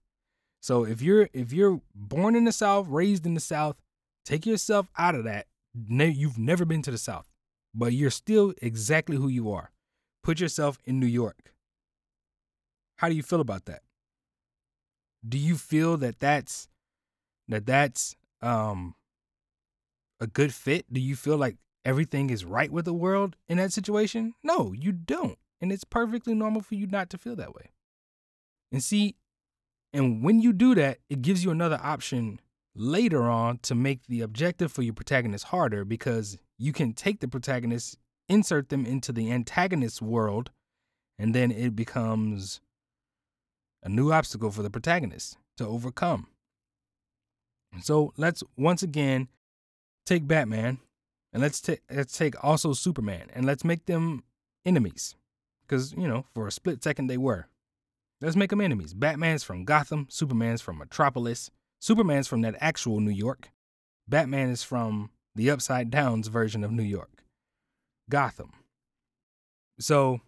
So 0.60 0.84
if 0.84 1.00
you're 1.00 1.28
if 1.32 1.52
you're 1.52 1.80
born 1.94 2.36
in 2.36 2.44
the 2.44 2.52
South, 2.52 2.86
raised 2.88 3.26
in 3.26 3.34
the 3.34 3.40
South, 3.40 3.76
take 4.24 4.46
yourself 4.46 4.88
out 4.96 5.14
of 5.14 5.24
that. 5.24 5.46
You've 5.74 6.38
never 6.38 6.64
been 6.64 6.82
to 6.82 6.90
the 6.90 6.98
South, 6.98 7.28
but 7.74 7.92
you're 7.92 8.10
still 8.10 8.54
exactly 8.60 9.16
who 9.16 9.28
you 9.28 9.50
are. 9.50 9.72
Put 10.22 10.40
yourself 10.40 10.78
in 10.84 11.00
New 11.00 11.06
York. 11.06 11.52
How 12.96 13.08
do 13.08 13.14
you 13.14 13.22
feel 13.22 13.40
about 13.40 13.64
that? 13.66 13.82
Do 15.26 15.38
you 15.38 15.56
feel 15.56 15.96
that 15.98 16.18
that's 16.18 16.68
that 17.48 17.66
that's 17.66 18.16
um 18.42 18.94
a 20.24 20.26
good 20.26 20.52
fit? 20.52 20.92
Do 20.92 21.00
you 21.00 21.14
feel 21.14 21.36
like 21.36 21.56
everything 21.84 22.30
is 22.30 22.44
right 22.44 22.72
with 22.72 22.86
the 22.86 22.94
world 22.94 23.36
in 23.46 23.58
that 23.58 23.72
situation? 23.72 24.34
No, 24.42 24.72
you 24.72 24.90
don't. 24.90 25.38
And 25.60 25.70
it's 25.70 25.84
perfectly 25.84 26.34
normal 26.34 26.62
for 26.62 26.74
you 26.74 26.88
not 26.88 27.10
to 27.10 27.18
feel 27.18 27.36
that 27.36 27.54
way. 27.54 27.70
And 28.72 28.82
see, 28.82 29.14
and 29.92 30.24
when 30.24 30.40
you 30.40 30.52
do 30.52 30.74
that, 30.74 30.98
it 31.08 31.22
gives 31.22 31.44
you 31.44 31.52
another 31.52 31.78
option 31.80 32.40
later 32.74 33.22
on 33.22 33.58
to 33.58 33.74
make 33.74 34.06
the 34.08 34.22
objective 34.22 34.72
for 34.72 34.82
your 34.82 34.94
protagonist 34.94 35.44
harder 35.44 35.84
because 35.84 36.38
you 36.58 36.72
can 36.72 36.92
take 36.92 37.20
the 37.20 37.28
protagonist, 37.28 37.98
insert 38.28 38.70
them 38.70 38.84
into 38.84 39.12
the 39.12 39.30
antagonist's 39.30 40.02
world, 40.02 40.50
and 41.18 41.34
then 41.34 41.52
it 41.52 41.76
becomes 41.76 42.60
a 43.84 43.88
new 43.88 44.10
obstacle 44.10 44.50
for 44.50 44.62
the 44.62 44.70
protagonist 44.70 45.36
to 45.56 45.66
overcome. 45.66 46.26
So 47.80 48.12
let's 48.16 48.42
once 48.56 48.82
again 48.82 49.28
take 50.04 50.26
Batman 50.26 50.78
and 51.32 51.42
let's 51.42 51.60
take 51.60 51.80
let's 51.90 52.16
take 52.16 52.42
also 52.42 52.72
Superman 52.72 53.28
and 53.34 53.44
let's 53.44 53.64
make 53.64 53.86
them 53.86 54.24
enemies. 54.64 55.16
Cuz 55.68 55.92
you 55.92 56.08
know, 56.08 56.26
for 56.34 56.46
a 56.46 56.52
split 56.52 56.82
second 56.82 57.08
they 57.08 57.18
were. 57.18 57.48
Let's 58.20 58.36
make 58.36 58.50
them 58.50 58.60
enemies. 58.60 58.94
Batman's 58.94 59.44
from 59.44 59.64
Gotham, 59.64 60.06
Superman's 60.08 60.62
from 60.62 60.78
Metropolis. 60.78 61.50
Superman's 61.80 62.26
from 62.26 62.40
that 62.42 62.54
actual 62.60 63.00
New 63.00 63.10
York. 63.10 63.50
Batman 64.08 64.48
is 64.50 64.62
from 64.62 65.10
the 65.34 65.50
upside 65.50 65.90
downs 65.90 66.28
version 66.28 66.64
of 66.64 66.70
New 66.70 66.82
York. 66.82 67.24
Gotham. 68.08 68.52
So, 69.78 70.20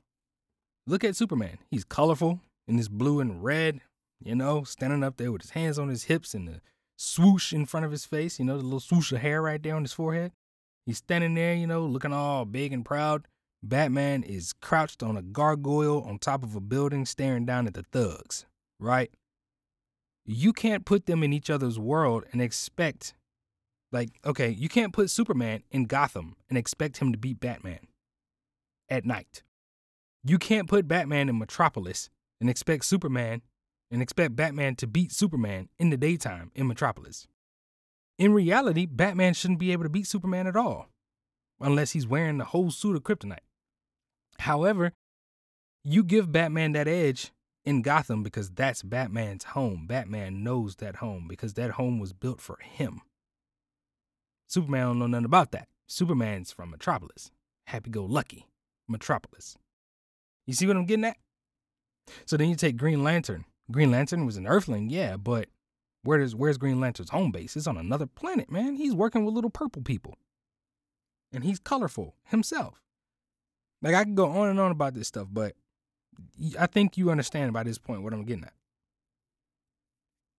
look 0.86 1.04
at 1.04 1.16
Superman. 1.16 1.58
He's 1.70 1.84
colorful 1.84 2.40
in 2.66 2.76
his 2.76 2.88
blue 2.88 3.20
and 3.20 3.42
red, 3.42 3.80
you 4.20 4.34
know, 4.34 4.64
standing 4.64 5.04
up 5.04 5.16
there 5.16 5.30
with 5.30 5.42
his 5.42 5.50
hands 5.52 5.78
on 5.78 5.88
his 5.88 6.04
hips 6.04 6.34
and 6.34 6.48
the 6.48 6.60
swoosh 6.96 7.52
in 7.52 7.66
front 7.66 7.86
of 7.86 7.92
his 7.92 8.04
face, 8.04 8.38
you 8.38 8.44
know, 8.44 8.56
the 8.56 8.64
little 8.64 8.80
swoosh 8.80 9.12
of 9.12 9.20
hair 9.20 9.42
right 9.42 9.62
there 9.62 9.76
on 9.76 9.82
his 9.82 9.92
forehead. 9.92 10.32
He's 10.84 10.98
standing 10.98 11.34
there, 11.34 11.54
you 11.54 11.66
know, 11.66 11.84
looking 11.84 12.12
all 12.12 12.44
big 12.44 12.72
and 12.72 12.84
proud. 12.84 13.26
Batman 13.62 14.22
is 14.22 14.52
crouched 14.52 15.02
on 15.02 15.16
a 15.16 15.22
gargoyle 15.22 16.02
on 16.02 16.18
top 16.18 16.42
of 16.42 16.54
a 16.54 16.60
building 16.60 17.04
staring 17.04 17.44
down 17.44 17.66
at 17.66 17.74
the 17.74 17.82
thugs, 17.82 18.46
right? 18.78 19.10
You 20.24 20.52
can't 20.52 20.84
put 20.84 21.06
them 21.06 21.22
in 21.22 21.32
each 21.32 21.50
other's 21.50 21.78
world 21.78 22.24
and 22.32 22.40
expect, 22.40 23.14
like, 23.92 24.10
okay, 24.24 24.50
you 24.50 24.68
can't 24.68 24.92
put 24.92 25.10
Superman 25.10 25.62
in 25.70 25.86
Gotham 25.86 26.36
and 26.48 26.56
expect 26.56 26.98
him 26.98 27.12
to 27.12 27.18
beat 27.18 27.40
Batman 27.40 27.80
at 28.88 29.04
night. 29.04 29.42
You 30.22 30.38
can't 30.38 30.68
put 30.68 30.88
Batman 30.88 31.28
in 31.28 31.38
Metropolis 31.38 32.10
and 32.40 32.50
expect 32.50 32.84
Superman 32.84 33.42
and 33.96 34.02
expect 34.02 34.36
Batman 34.36 34.76
to 34.76 34.86
beat 34.86 35.10
Superman 35.10 35.70
in 35.78 35.88
the 35.88 35.96
daytime 35.96 36.50
in 36.54 36.66
Metropolis. 36.66 37.26
In 38.18 38.34
reality, 38.34 38.84
Batman 38.84 39.32
shouldn't 39.32 39.58
be 39.58 39.72
able 39.72 39.84
to 39.84 39.88
beat 39.88 40.06
Superman 40.06 40.46
at 40.46 40.54
all, 40.54 40.90
unless 41.62 41.92
he's 41.92 42.06
wearing 42.06 42.36
the 42.36 42.44
whole 42.44 42.70
suit 42.70 42.94
of 42.94 43.04
kryptonite. 43.04 43.38
However, 44.40 44.92
you 45.82 46.04
give 46.04 46.30
Batman 46.30 46.72
that 46.72 46.86
edge 46.86 47.32
in 47.64 47.80
Gotham 47.80 48.22
because 48.22 48.50
that's 48.50 48.82
Batman's 48.82 49.44
home. 49.44 49.86
Batman 49.86 50.44
knows 50.44 50.76
that 50.76 50.96
home 50.96 51.26
because 51.26 51.54
that 51.54 51.70
home 51.70 51.98
was 51.98 52.12
built 52.12 52.42
for 52.42 52.58
him. 52.60 53.00
Superman 54.46 54.88
don't 54.88 54.98
know 54.98 55.06
nothing 55.06 55.24
about 55.24 55.52
that. 55.52 55.68
Superman's 55.86 56.52
from 56.52 56.70
Metropolis. 56.70 57.30
Happy 57.68 57.88
go 57.88 58.04
lucky. 58.04 58.46
Metropolis. 58.86 59.56
You 60.46 60.52
see 60.52 60.66
what 60.66 60.76
I'm 60.76 60.84
getting 60.84 61.06
at? 61.06 61.16
So 62.26 62.36
then 62.36 62.50
you 62.50 62.56
take 62.56 62.76
Green 62.76 63.02
Lantern. 63.02 63.46
Green 63.70 63.90
Lantern 63.90 64.26
was 64.26 64.36
an 64.36 64.46
Earthling, 64.46 64.90
yeah, 64.90 65.16
but 65.16 65.48
where 66.02 66.18
does 66.18 66.34
where's 66.34 66.58
Green 66.58 66.80
Lantern's 66.80 67.10
home 67.10 67.32
base? 67.32 67.56
It's 67.56 67.66
on 67.66 67.76
another 67.76 68.06
planet, 68.06 68.50
man. 68.50 68.76
He's 68.76 68.94
working 68.94 69.24
with 69.24 69.34
little 69.34 69.50
purple 69.50 69.82
people. 69.82 70.16
And 71.32 71.42
he's 71.42 71.58
colorful 71.58 72.14
himself. 72.24 72.80
Like 73.82 73.94
I 73.94 74.04
can 74.04 74.14
go 74.14 74.30
on 74.30 74.48
and 74.48 74.60
on 74.60 74.70
about 74.70 74.94
this 74.94 75.08
stuff, 75.08 75.28
but 75.30 75.54
I 76.58 76.66
think 76.66 76.96
you 76.96 77.10
understand 77.10 77.52
by 77.52 77.64
this 77.64 77.78
point 77.78 78.02
what 78.02 78.12
I'm 78.12 78.24
getting 78.24 78.44
at. 78.44 78.54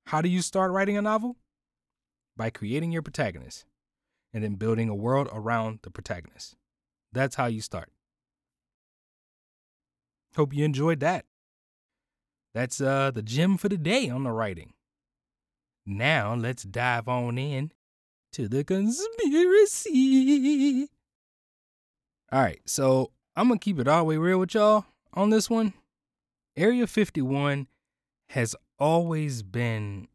How 0.07 0.21
do 0.21 0.29
you 0.29 0.41
start 0.41 0.71
writing 0.71 0.97
a 0.97 1.01
novel? 1.01 1.35
By 2.37 2.49
creating 2.49 2.91
your 2.91 3.01
protagonist 3.01 3.65
and 4.33 4.43
then 4.43 4.55
building 4.55 4.89
a 4.89 4.95
world 4.95 5.27
around 5.33 5.79
the 5.83 5.91
protagonist. 5.91 6.55
That's 7.11 7.35
how 7.35 7.47
you 7.47 7.61
start. 7.61 7.89
Hope 10.35 10.53
you 10.53 10.63
enjoyed 10.63 10.99
that. 11.01 11.25
That's 12.57 12.81
uh 12.81 13.11
the 13.11 13.21
gem 13.21 13.57
for 13.57 13.69
the 13.69 13.77
day 13.77 14.09
on 14.09 14.23
the 14.23 14.31
writing. 14.31 14.73
Now 15.85 16.33
let's 16.33 16.63
dive 16.63 17.07
on 17.07 17.37
in 17.37 17.71
to 18.31 18.47
the 18.47 18.63
conspiracy. 18.63 19.85
All 22.31 22.41
right, 22.41 22.59
so 22.65 23.11
I'm 23.35 23.47
gonna 23.49 23.59
keep 23.59 23.77
it 23.77 23.87
all 23.87 23.99
the 23.99 24.05
way 24.05 24.17
real 24.17 24.39
with 24.39 24.55
y'all 24.55 24.85
on 25.13 25.29
this 25.29 25.51
one. 25.51 25.73
Area 26.55 26.87
51 26.87 27.67
has 28.29 28.55
always 28.79 29.43
been 29.43 30.07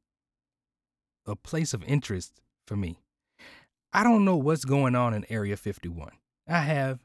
a 1.24 1.37
place 1.37 1.72
of 1.72 1.85
interest 1.85 2.40
for 2.66 2.74
me. 2.74 2.98
I 3.92 4.02
don't 4.02 4.24
know 4.24 4.35
what's 4.35 4.64
going 4.64 4.96
on 4.96 5.14
in 5.14 5.24
Area 5.31 5.57
51. 5.57 6.11
I 6.48 6.59
have 6.59 7.05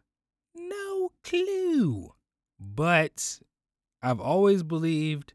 no 0.56 1.12
clue. 1.24 2.16
But 2.60 3.40
I've 4.02 4.20
always 4.20 4.64
believed 4.64 5.34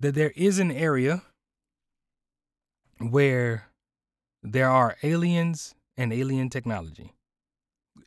that 0.00 0.14
there 0.14 0.32
is 0.36 0.58
an 0.58 0.70
area 0.70 1.22
where 2.98 3.68
there 4.42 4.68
are 4.68 4.96
aliens 5.02 5.74
and 5.96 6.12
alien 6.12 6.50
technology. 6.50 7.12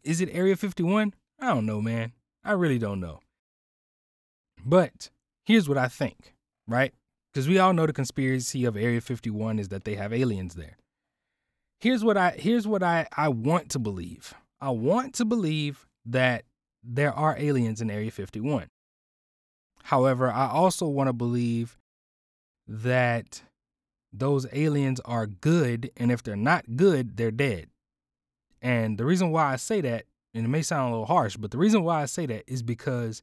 Is 0.04 0.22
it 0.22 0.30
Area 0.32 0.56
51? 0.56 1.14
I 1.40 1.48
don't 1.48 1.66
know, 1.66 1.82
man. 1.82 2.14
I 2.44 2.52
really 2.52 2.78
don't 2.78 3.00
know. 3.00 3.20
But 4.64 5.10
here's 5.46 5.68
what 5.68 5.78
I 5.78 5.88
think, 5.88 6.36
right? 6.68 6.94
Because 7.34 7.48
we 7.48 7.60
all 7.60 7.74
know 7.74 7.86
the 7.86 7.94
conspiracy 7.94 8.66
of 8.66 8.78
Area 8.78 9.02
51 9.02 9.60
is 9.60 9.70
that 9.70 9.84
they 9.84 9.96
have 9.96 10.14
aliens 10.14 10.56
there. 10.56 10.78
Here's 11.80 12.04
what 12.04 12.18
I 12.18 12.32
here's 12.32 12.68
what 12.68 12.82
I, 12.82 13.08
I 13.16 13.30
want 13.30 13.70
to 13.72 13.80
believe. 13.80 14.34
I 14.62 14.70
want 14.70 15.14
to 15.16 15.26
believe 15.26 15.86
that 16.06 16.46
there 16.84 17.14
are 17.14 17.36
aliens 17.38 17.82
in 17.82 17.92
Area 17.92 18.12
51. 18.12 18.68
However, 19.86 20.32
I 20.32 20.48
also 20.48 20.88
want 20.88 21.10
to 21.10 21.14
believe 21.14 21.78
that 22.68 23.44
those 24.12 24.48
aliens 24.52 25.00
are 25.06 25.28
good, 25.28 25.92
and 25.96 26.12
if 26.12 26.24
they're 26.24 26.36
not 26.36 26.76
good, 26.76 27.18
they're 27.18 27.30
dead. 27.30 27.68
And 28.64 28.98
the 28.98 29.06
reason 29.06 29.30
why 29.30 29.54
I 29.54 29.58
say 29.58 29.82
that, 29.82 30.06
and 30.34 30.44
it 30.44 30.50
may 30.50 30.64
sound 30.64 30.88
a 30.88 30.92
little 30.92 31.06
harsh, 31.06 31.38
but 31.38 31.52
the 31.52 31.60
reason 31.60 31.84
why 31.84 32.02
I 32.02 32.06
say 32.06 32.26
that 32.26 32.46
is 32.48 32.64
because 32.64 33.22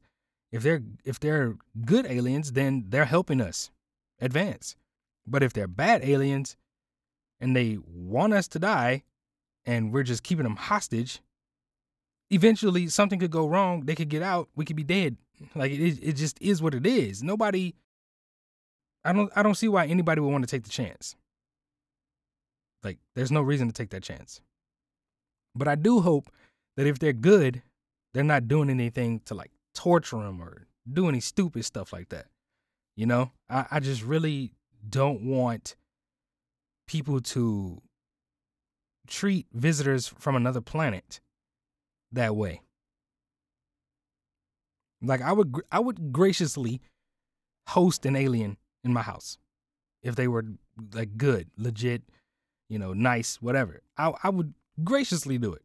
if 0.53 0.63
they're 0.63 0.81
if 1.03 1.19
they're 1.19 1.57
good 1.83 2.05
aliens, 2.05 2.53
then 2.53 2.85
they're 2.87 3.03
helping 3.03 3.41
us 3.41 3.69
advance. 4.21 4.77
But 5.27 5.43
if 5.43 5.51
they're 5.51 5.67
bad 5.67 6.01
aliens 6.01 6.55
and 7.41 7.53
they 7.53 7.77
want 7.85 8.31
us 8.31 8.47
to 8.47 8.59
die 8.59 9.03
and 9.65 9.91
we're 9.91 10.03
just 10.03 10.23
keeping 10.23 10.43
them 10.43 10.55
hostage, 10.55 11.19
eventually 12.29 12.87
something 12.87 13.19
could 13.19 13.31
go 13.31 13.47
wrong, 13.47 13.81
they 13.81 13.95
could 13.95 14.09
get 14.09 14.21
out, 14.21 14.47
we 14.55 14.63
could 14.63 14.77
be 14.77 14.83
dead 14.83 15.17
like 15.55 15.71
it, 15.71 15.99
it 16.01 16.13
just 16.13 16.41
is 16.41 16.61
what 16.61 16.73
it 16.73 16.85
is. 16.85 17.23
Nobody 17.23 17.75
I 19.03 19.13
don't 19.13 19.31
I 19.35 19.43
don't 19.43 19.55
see 19.55 19.67
why 19.67 19.85
anybody 19.85 20.21
would 20.21 20.31
want 20.31 20.43
to 20.43 20.49
take 20.49 20.63
the 20.63 20.69
chance. 20.69 21.15
Like 22.83 22.97
there's 23.15 23.31
no 23.31 23.41
reason 23.41 23.67
to 23.67 23.73
take 23.73 23.89
that 23.91 24.03
chance. 24.03 24.41
But 25.55 25.67
I 25.67 25.75
do 25.75 26.01
hope 26.01 26.29
that 26.77 26.87
if 26.87 26.99
they're 26.99 27.13
good, 27.13 27.61
they're 28.13 28.23
not 28.23 28.47
doing 28.47 28.69
anything 28.69 29.21
to 29.25 29.35
like 29.35 29.51
torture 29.75 30.17
them 30.17 30.41
or 30.41 30.67
do 30.91 31.07
any 31.07 31.19
stupid 31.19 31.65
stuff 31.65 31.93
like 31.93 32.09
that. 32.09 32.27
You 32.95 33.05
know, 33.05 33.31
I, 33.49 33.65
I 33.71 33.79
just 33.79 34.03
really 34.03 34.53
don't 34.87 35.23
want 35.23 35.75
people 36.87 37.21
to 37.21 37.81
treat 39.07 39.47
visitors 39.53 40.07
from 40.07 40.35
another 40.35 40.61
planet 40.61 41.19
that 42.11 42.35
way. 42.35 42.61
Like 45.03 45.21
I 45.21 45.33
would 45.33 45.55
I 45.71 45.79
would 45.79 46.13
graciously 46.13 46.81
host 47.67 48.05
an 48.05 48.15
alien 48.15 48.57
in 48.83 48.93
my 48.93 49.01
house 49.01 49.37
if 50.01 50.15
they 50.15 50.27
were 50.27 50.45
like 50.93 51.17
good, 51.17 51.49
legit, 51.57 52.03
you 52.69 52.79
know, 52.79 52.93
nice, 52.93 53.41
whatever. 53.41 53.81
I 53.97 54.13
I 54.23 54.29
would 54.29 54.53
graciously 54.83 55.37
do 55.37 55.53
it. 55.53 55.61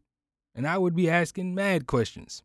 And 0.55 0.67
I 0.67 0.77
would 0.77 0.97
be 0.97 1.09
asking 1.09 1.55
mad 1.55 1.87
questions. 1.87 2.43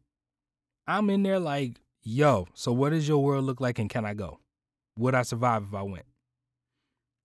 I'm 0.86 1.10
in 1.10 1.23
there 1.23 1.39
like, 1.39 1.82
"Yo, 2.03 2.47
so 2.53 2.71
what 2.71 2.91
does 2.91 3.08
your 3.08 3.23
world 3.23 3.45
look 3.45 3.60
like 3.60 3.79
and 3.79 3.89
can 3.89 4.06
I 4.06 4.13
go? 4.13 4.39
Would 4.99 5.15
I 5.15 5.23
survive 5.23 5.63
if 5.63 5.73
I 5.73 5.82
went? 5.82 6.06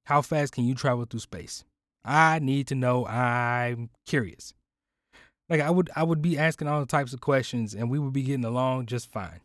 How 0.07 0.23
fast 0.23 0.55
can 0.55 0.65
you 0.65 0.75
travel 0.75 1.05
through 1.05 1.21
space? 1.21 1.65
I 2.05 2.39
need 2.39 2.69
to 2.69 2.75
know. 2.75 3.07
I'm 3.07 3.91
curious." 4.07 4.55
Like 5.51 5.61
I 5.61 5.71
would 5.71 5.91
I 5.95 6.05
would 6.05 6.23
be 6.23 6.39
asking 6.39 6.69
all 6.69 6.81
the 6.81 6.87
types 6.87 7.13
of 7.13 7.21
questions 7.21 7.75
and 7.75 7.91
we 7.91 7.99
would 7.99 8.13
be 8.13 8.23
getting 8.23 8.45
along 8.45 8.87
just 8.87 9.11
fine. 9.11 9.41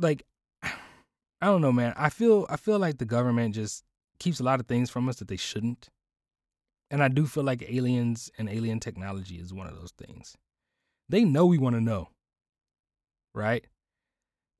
Like 0.00 0.24
I 0.62 1.46
don't 1.46 1.62
know, 1.62 1.72
man. 1.72 1.94
I 1.96 2.08
feel 2.10 2.46
I 2.48 2.56
feel 2.56 2.78
like 2.78 2.98
the 2.98 3.04
government 3.04 3.54
just 3.54 3.84
keeps 4.18 4.40
a 4.40 4.44
lot 4.44 4.60
of 4.60 4.66
things 4.66 4.90
from 4.90 5.08
us 5.08 5.16
that 5.16 5.28
they 5.28 5.36
shouldn't. 5.36 5.88
And 6.90 7.02
I 7.02 7.08
do 7.08 7.26
feel 7.26 7.44
like 7.44 7.62
aliens 7.68 8.30
and 8.36 8.48
alien 8.48 8.80
technology 8.80 9.36
is 9.36 9.54
one 9.54 9.68
of 9.68 9.78
those 9.78 9.92
things. 9.92 10.36
They 11.08 11.24
know 11.24 11.46
we 11.46 11.58
want 11.58 11.76
to 11.76 11.80
know. 11.80 12.08
Right? 13.34 13.64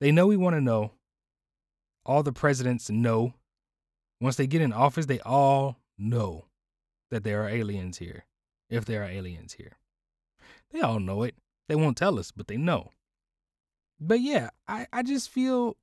They 0.00 0.12
know 0.12 0.26
we 0.26 0.36
want 0.36 0.54
to 0.54 0.60
know. 0.60 0.92
All 2.06 2.22
the 2.22 2.32
presidents 2.32 2.88
know. 2.88 3.34
Once 4.20 4.36
they 4.36 4.46
get 4.46 4.62
in 4.62 4.72
office, 4.72 5.06
they 5.06 5.20
all 5.20 5.78
know 5.98 6.46
that 7.10 7.24
there 7.24 7.42
are 7.42 7.48
aliens 7.48 7.98
here. 7.98 8.24
If 8.68 8.84
there 8.84 9.02
are 9.02 9.10
aliens 9.10 9.54
here. 9.54 9.76
They 10.70 10.80
all 10.80 11.00
know 11.00 11.24
it. 11.24 11.34
They 11.68 11.74
won't 11.74 11.96
tell 11.96 12.18
us, 12.18 12.30
but 12.30 12.46
they 12.46 12.56
know. 12.56 12.92
But 14.00 14.20
yeah, 14.20 14.50
I, 14.66 14.86
I 14.92 15.02
just 15.02 15.28
feel 15.28 15.76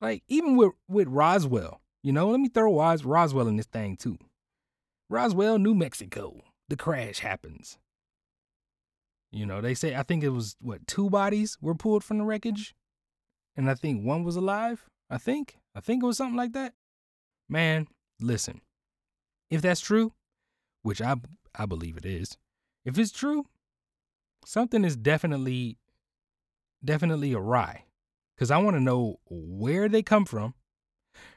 like 0.00 0.22
even 0.28 0.56
with, 0.56 0.72
with 0.88 1.08
Roswell, 1.08 1.80
you 2.02 2.12
know, 2.12 2.28
let 2.28 2.40
me 2.40 2.48
throw 2.48 2.78
Ros- 2.78 3.04
Roswell 3.04 3.48
in 3.48 3.56
this 3.56 3.66
thing 3.66 3.96
too. 3.96 4.18
Roswell, 5.10 5.58
New 5.58 5.74
Mexico, 5.74 6.40
the 6.68 6.76
crash 6.76 7.18
happens. 7.18 7.78
You 9.32 9.46
know, 9.46 9.60
they 9.60 9.74
say, 9.74 9.96
I 9.96 10.04
think 10.04 10.22
it 10.22 10.28
was 10.28 10.56
what, 10.60 10.86
two 10.86 11.10
bodies 11.10 11.58
were 11.60 11.74
pulled 11.74 12.04
from 12.04 12.18
the 12.18 12.24
wreckage? 12.24 12.74
And 13.56 13.68
I 13.68 13.74
think 13.74 14.04
one 14.04 14.22
was 14.22 14.36
alive. 14.36 14.88
I 15.10 15.18
think. 15.18 15.58
I 15.74 15.80
think 15.80 16.02
it 16.02 16.06
was 16.06 16.16
something 16.16 16.36
like 16.36 16.52
that. 16.52 16.74
Man, 17.48 17.88
listen. 18.20 18.60
If 19.50 19.62
that's 19.62 19.80
true, 19.80 20.12
which 20.82 21.02
I 21.02 21.16
I 21.54 21.66
believe 21.66 21.96
it 21.96 22.06
is, 22.06 22.36
if 22.84 22.98
it's 22.98 23.12
true, 23.12 23.46
something 24.44 24.84
is 24.84 24.96
definitely 24.96 25.78
definitely 26.84 27.32
awry 27.34 27.84
because 28.36 28.50
i 28.50 28.58
want 28.58 28.76
to 28.76 28.80
know 28.80 29.18
where 29.28 29.88
they 29.88 30.02
come 30.02 30.24
from. 30.24 30.54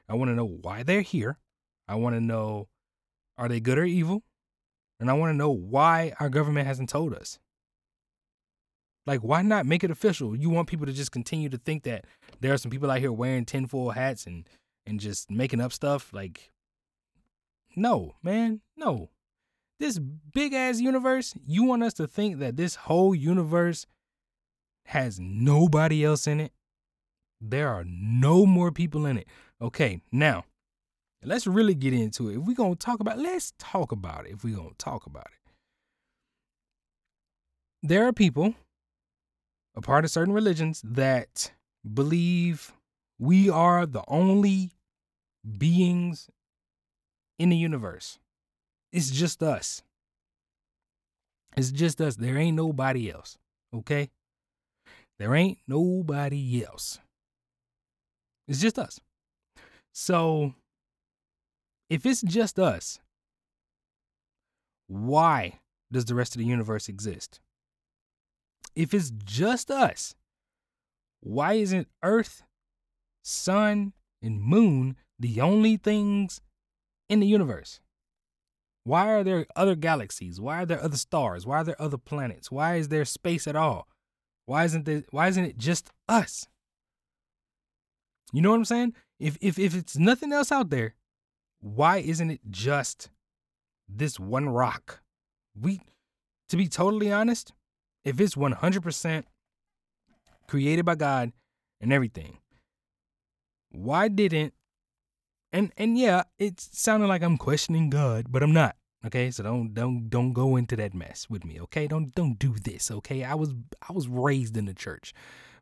I 0.10 0.16
want 0.16 0.30
to 0.30 0.36
know 0.36 0.48
why 0.62 0.84
they're 0.84 1.02
here. 1.02 1.38
I 1.88 1.96
want 1.96 2.16
to 2.16 2.22
know 2.22 2.70
are 3.38 3.48
they 3.48 3.60
good 3.60 3.78
or 3.78 3.86
evil? 3.86 4.24
And 5.00 5.10
i 5.10 5.14
want 5.14 5.32
to 5.32 5.38
know 5.38 5.52
why 5.52 6.14
our 6.20 6.30
government 6.30 6.68
hasn't 6.68 6.90
told 6.90 7.14
us. 7.14 7.40
Like 9.06 9.22
why 9.22 9.42
not 9.42 9.66
make 9.66 9.84
it 9.84 9.92
official? 9.92 10.36
You 10.36 10.50
want 10.50 10.68
people 10.68 10.86
to 10.86 10.94
just 10.94 11.12
continue 11.12 11.50
to 11.50 11.58
think 11.58 11.84
that 11.84 12.06
there 12.42 12.54
are 12.54 12.58
some 12.58 12.72
people 12.72 12.92
out 12.92 13.00
here 13.00 13.12
wearing 13.12 13.46
tinfoil 13.46 13.92
hats 13.92 14.26
and 14.26 14.48
and 14.86 15.00
just 15.00 15.30
making 15.30 15.62
up 15.62 15.72
stuff? 15.74 16.14
Like 16.14 16.52
no 17.76 18.16
man 18.24 18.62
no. 18.76 19.10
This 19.80 20.00
big 20.00 20.54
ass 20.54 20.80
universe, 20.80 21.36
you 21.46 21.64
want 21.64 21.84
us 21.84 21.94
to 21.96 22.08
think 22.08 22.40
that 22.40 22.58
this 22.58 22.74
whole 22.74 23.14
universe 23.14 23.86
has 24.88 25.20
nobody 25.20 26.04
else 26.06 26.28
in 26.28 26.40
it? 26.40 26.54
There 27.42 27.70
are 27.70 27.84
no 27.86 28.46
more 28.46 28.72
people 28.72 29.06
in 29.06 29.18
it. 29.18 29.28
Okay, 29.62 30.02
now 30.12 30.46
let's 31.24 31.46
really 31.46 31.76
get 31.76 31.94
into 31.94 32.30
it. 32.30 32.38
If 32.38 32.44
we're 32.44 32.56
gonna 32.56 32.76
talk 32.76 33.00
about, 33.00 33.20
let's 33.20 33.54
talk 33.60 33.92
about 33.92 34.26
it. 34.26 34.32
If 34.32 34.44
we're 34.44 34.56
gonna 34.56 34.70
talk 34.78 35.06
about 35.06 35.26
it, 35.28 35.52
there 37.84 38.08
are 38.08 38.14
people, 38.14 38.56
a 39.76 39.82
part 39.82 40.06
of 40.06 40.12
certain 40.12 40.34
religions, 40.34 40.82
that 40.84 41.52
believe 41.94 42.74
we 43.20 43.50
are 43.50 43.86
the 43.86 44.04
only 44.08 44.72
beings 45.58 46.30
in 47.38 47.50
the 47.50 47.58
universe. 47.58 48.20
It's 48.92 49.12
just 49.12 49.44
us. 49.44 49.84
It's 51.56 51.72
just 51.72 52.00
us. 52.00 52.16
There 52.16 52.38
ain't 52.38 52.56
nobody 52.56 53.12
else. 53.12 53.38
Okay? 53.74 54.10
There 55.20 55.36
ain't 55.36 55.60
nobody 55.68 56.64
else. 56.64 57.00
It's 58.48 58.62
just 58.62 58.78
us. 58.78 59.00
So, 59.92 60.54
if 61.90 62.06
it's 62.06 62.22
just 62.22 62.60
us, 62.60 63.00
why 64.88 65.60
does 65.92 66.06
the 66.06 66.16
rest 66.16 66.36
of 66.36 66.40
the 66.40 66.46
universe 66.46 66.88
exist? 66.88 67.40
If 68.76 68.94
it's 68.94 69.12
just 69.12 69.72
us, 69.72 70.16
why 71.22 71.54
isn't 71.54 71.88
Earth, 72.04 72.44
Sun, 73.24 73.94
and 74.22 74.42
Moon 74.42 74.98
the 75.20 75.42
only 75.42 75.78
things 75.78 76.42
in 77.10 77.20
the 77.20 77.28
universe? 77.28 77.80
Why 78.84 79.10
are 79.10 79.24
there 79.24 79.46
other 79.56 79.76
galaxies? 79.76 80.40
Why 80.40 80.62
are 80.62 80.66
there 80.66 80.82
other 80.82 80.96
stars? 80.96 81.46
Why 81.46 81.58
are 81.58 81.64
there 81.64 81.82
other 81.82 81.98
planets? 81.98 82.52
Why 82.52 82.76
is 82.76 82.88
there 82.88 83.04
space 83.04 83.48
at 83.48 83.56
all? 83.56 83.88
Why 84.48 84.64
isn't 84.64 84.86
there, 84.86 85.04
why 85.12 85.28
isn't 85.28 85.44
it 85.44 85.58
just 85.58 85.92
us? 86.08 86.48
You 88.32 88.42
know 88.42 88.50
what 88.52 88.56
I'm 88.56 88.66
saying? 88.66 88.94
If 89.20 89.38
if 89.42 89.60
if 89.60 89.76
it's 89.76 89.98
nothing 89.98 90.32
else 90.32 90.54
out 90.54 90.70
there, 90.70 90.96
why 91.60 91.98
isn't 91.98 92.32
it 92.32 92.40
just 92.50 93.10
this 93.90 94.18
one 94.20 94.48
rock? 94.48 95.02
We 95.54 95.82
to 96.48 96.56
be 96.56 96.70
totally 96.70 97.12
honest, 97.12 97.52
if 98.06 98.22
it's 98.22 98.36
100% 98.36 99.24
created 100.48 100.86
by 100.86 100.96
God 100.96 101.34
and 101.82 101.92
everything, 101.92 102.38
why 103.72 104.08
didn't 104.08 104.54
and 105.52 105.74
and 105.76 105.98
yeah, 105.98 106.24
it's 106.40 106.70
sounding 106.72 107.10
like 107.10 107.22
I'm 107.22 107.38
questioning 107.38 107.90
God, 107.90 108.28
but 108.30 108.44
I'm 108.44 108.54
not. 108.54 108.77
Okay, 109.06 109.30
so 109.32 109.44
don't 109.44 109.74
don't 109.74 110.10
don't 110.10 110.34
go 110.34 110.56
into 110.56 110.76
that 110.76 110.94
mess 110.94 111.30
with 111.30 111.46
me. 111.46 111.60
Okay, 111.62 111.88
don't 111.88 112.14
don't 112.16 112.40
do 112.40 112.56
this. 112.56 112.90
Okay, 112.90 113.24
I 113.24 113.36
was 113.36 113.54
I 113.88 113.94
was 113.94 114.08
raised 114.08 114.58
in 114.58 114.66
the 114.66 114.74
church, 114.74 115.14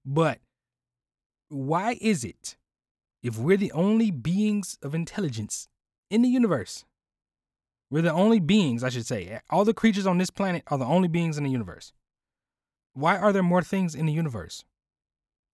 but 0.05 0.39
why 1.49 1.97
is 1.99 2.23
it 2.23 2.55
if 3.21 3.37
we're 3.37 3.57
the 3.57 3.71
only 3.73 4.09
beings 4.09 4.77
of 4.81 4.95
intelligence 4.95 5.67
in 6.09 6.21
the 6.21 6.29
universe? 6.29 6.85
We're 7.91 8.01
the 8.01 8.13
only 8.13 8.39
beings, 8.39 8.83
I 8.83 8.89
should 8.89 9.05
say. 9.05 9.27
Eh, 9.27 9.39
all 9.49 9.63
the 9.63 9.73
creatures 9.73 10.07
on 10.07 10.17
this 10.17 10.31
planet 10.31 10.63
are 10.67 10.77
the 10.77 10.85
only 10.85 11.07
beings 11.07 11.37
in 11.37 11.43
the 11.43 11.51
universe. 11.51 11.93
Why 12.93 13.17
are 13.17 13.31
there 13.31 13.43
more 13.43 13.61
things 13.61 13.93
in 13.93 14.05
the 14.05 14.13
universe? 14.13 14.63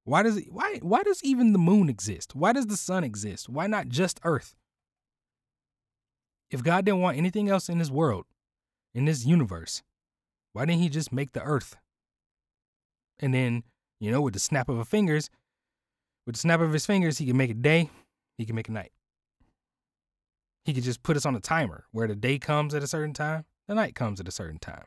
Why 0.04 0.24
does 0.24 0.38
it, 0.38 0.52
why 0.52 0.80
why 0.82 1.04
does 1.04 1.24
even 1.24 1.52
the 1.52 1.60
moon 1.60 1.90
exist? 1.90 2.36
Why 2.36 2.54
does 2.54 2.68
the 2.68 2.78
sun 2.78 3.04
exist? 3.04 3.50
Why 3.50 3.68
not 3.68 3.90
just 3.90 4.20
Earth? 4.24 4.56
If 6.52 6.64
God 6.64 6.86
didn't 6.86 7.00
want 7.00 7.18
anything 7.18 7.50
else 7.50 7.70
in 7.70 7.80
this 7.80 7.90
world, 7.90 8.26
in 8.94 9.06
this 9.06 9.26
universe, 9.26 9.82
why 10.52 10.66
didn't 10.66 10.82
he 10.82 10.90
just 10.90 11.14
make 11.14 11.32
the 11.32 11.42
earth? 11.42 11.78
And 13.20 13.34
then, 13.34 13.64
you 14.02 14.12
know, 14.12 14.22
with 14.22 14.34
the 14.34 14.40
snap 14.40 14.68
of 14.68 14.78
his 14.78 14.88
fingers, 14.88 15.30
with 16.26 16.36
the 16.36 16.40
snap 16.40 16.60
of 16.60 16.74
his 16.74 16.86
fingers, 16.86 17.18
he 17.18 17.26
can 17.26 17.38
make 17.38 17.52
a 17.52 17.56
day, 17.56 17.90
he 18.38 18.46
can 18.46 18.56
make 18.56 18.68
a 18.68 18.74
night. 18.74 18.92
He 20.66 20.74
could 20.74 20.84
just 20.84 21.04
put 21.04 21.18
us 21.18 21.26
on 21.26 21.36
a 21.36 21.40
timer 21.40 21.86
where 21.92 22.08
the 22.08 22.16
day 22.16 22.38
comes 22.38 22.76
at 22.76 22.84
a 22.84 22.88
certain 22.88 23.14
time, 23.14 23.46
the 23.68 23.76
night 23.76 23.96
comes 23.96 24.20
at 24.20 24.28
a 24.28 24.32
certain 24.32 24.60
time. 24.60 24.86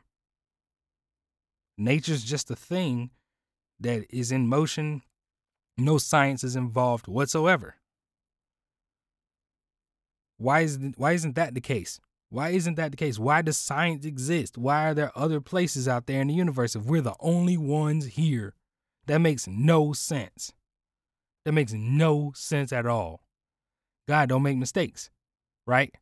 Nature's 1.77 2.23
just 2.23 2.51
a 2.51 2.55
thing 2.55 3.09
that 3.79 4.05
is 4.09 4.31
in 4.31 4.47
motion. 4.47 5.01
No 5.77 5.97
science 5.97 6.43
is 6.43 6.55
involved 6.55 7.07
whatsoever. 7.07 7.75
Why 10.37 10.61
is 10.61 10.79
why 10.97 11.13
isn't 11.13 11.35
that 11.35 11.53
the 11.53 11.61
case? 11.61 11.99
Why 12.29 12.49
isn't 12.49 12.75
that 12.75 12.91
the 12.91 12.97
case? 12.97 13.17
Why 13.17 13.41
does 13.41 13.57
science 13.57 14.05
exist? 14.05 14.57
Why 14.57 14.89
are 14.89 14.93
there 14.93 15.11
other 15.15 15.39
places 15.39 15.87
out 15.87 16.07
there 16.07 16.21
in 16.21 16.27
the 16.27 16.33
universe 16.33 16.75
if 16.75 16.83
we're 16.83 17.01
the 17.01 17.15
only 17.19 17.57
ones 17.57 18.05
here? 18.07 18.53
That 19.05 19.19
makes 19.19 19.47
no 19.47 19.93
sense. 19.93 20.53
That 21.45 21.53
makes 21.53 21.73
no 21.73 22.31
sense 22.35 22.73
at 22.73 22.87
all. 22.87 23.21
God 24.07 24.29
don't 24.29 24.43
make 24.43 24.57
mistakes, 24.57 25.09
right? 25.65 25.93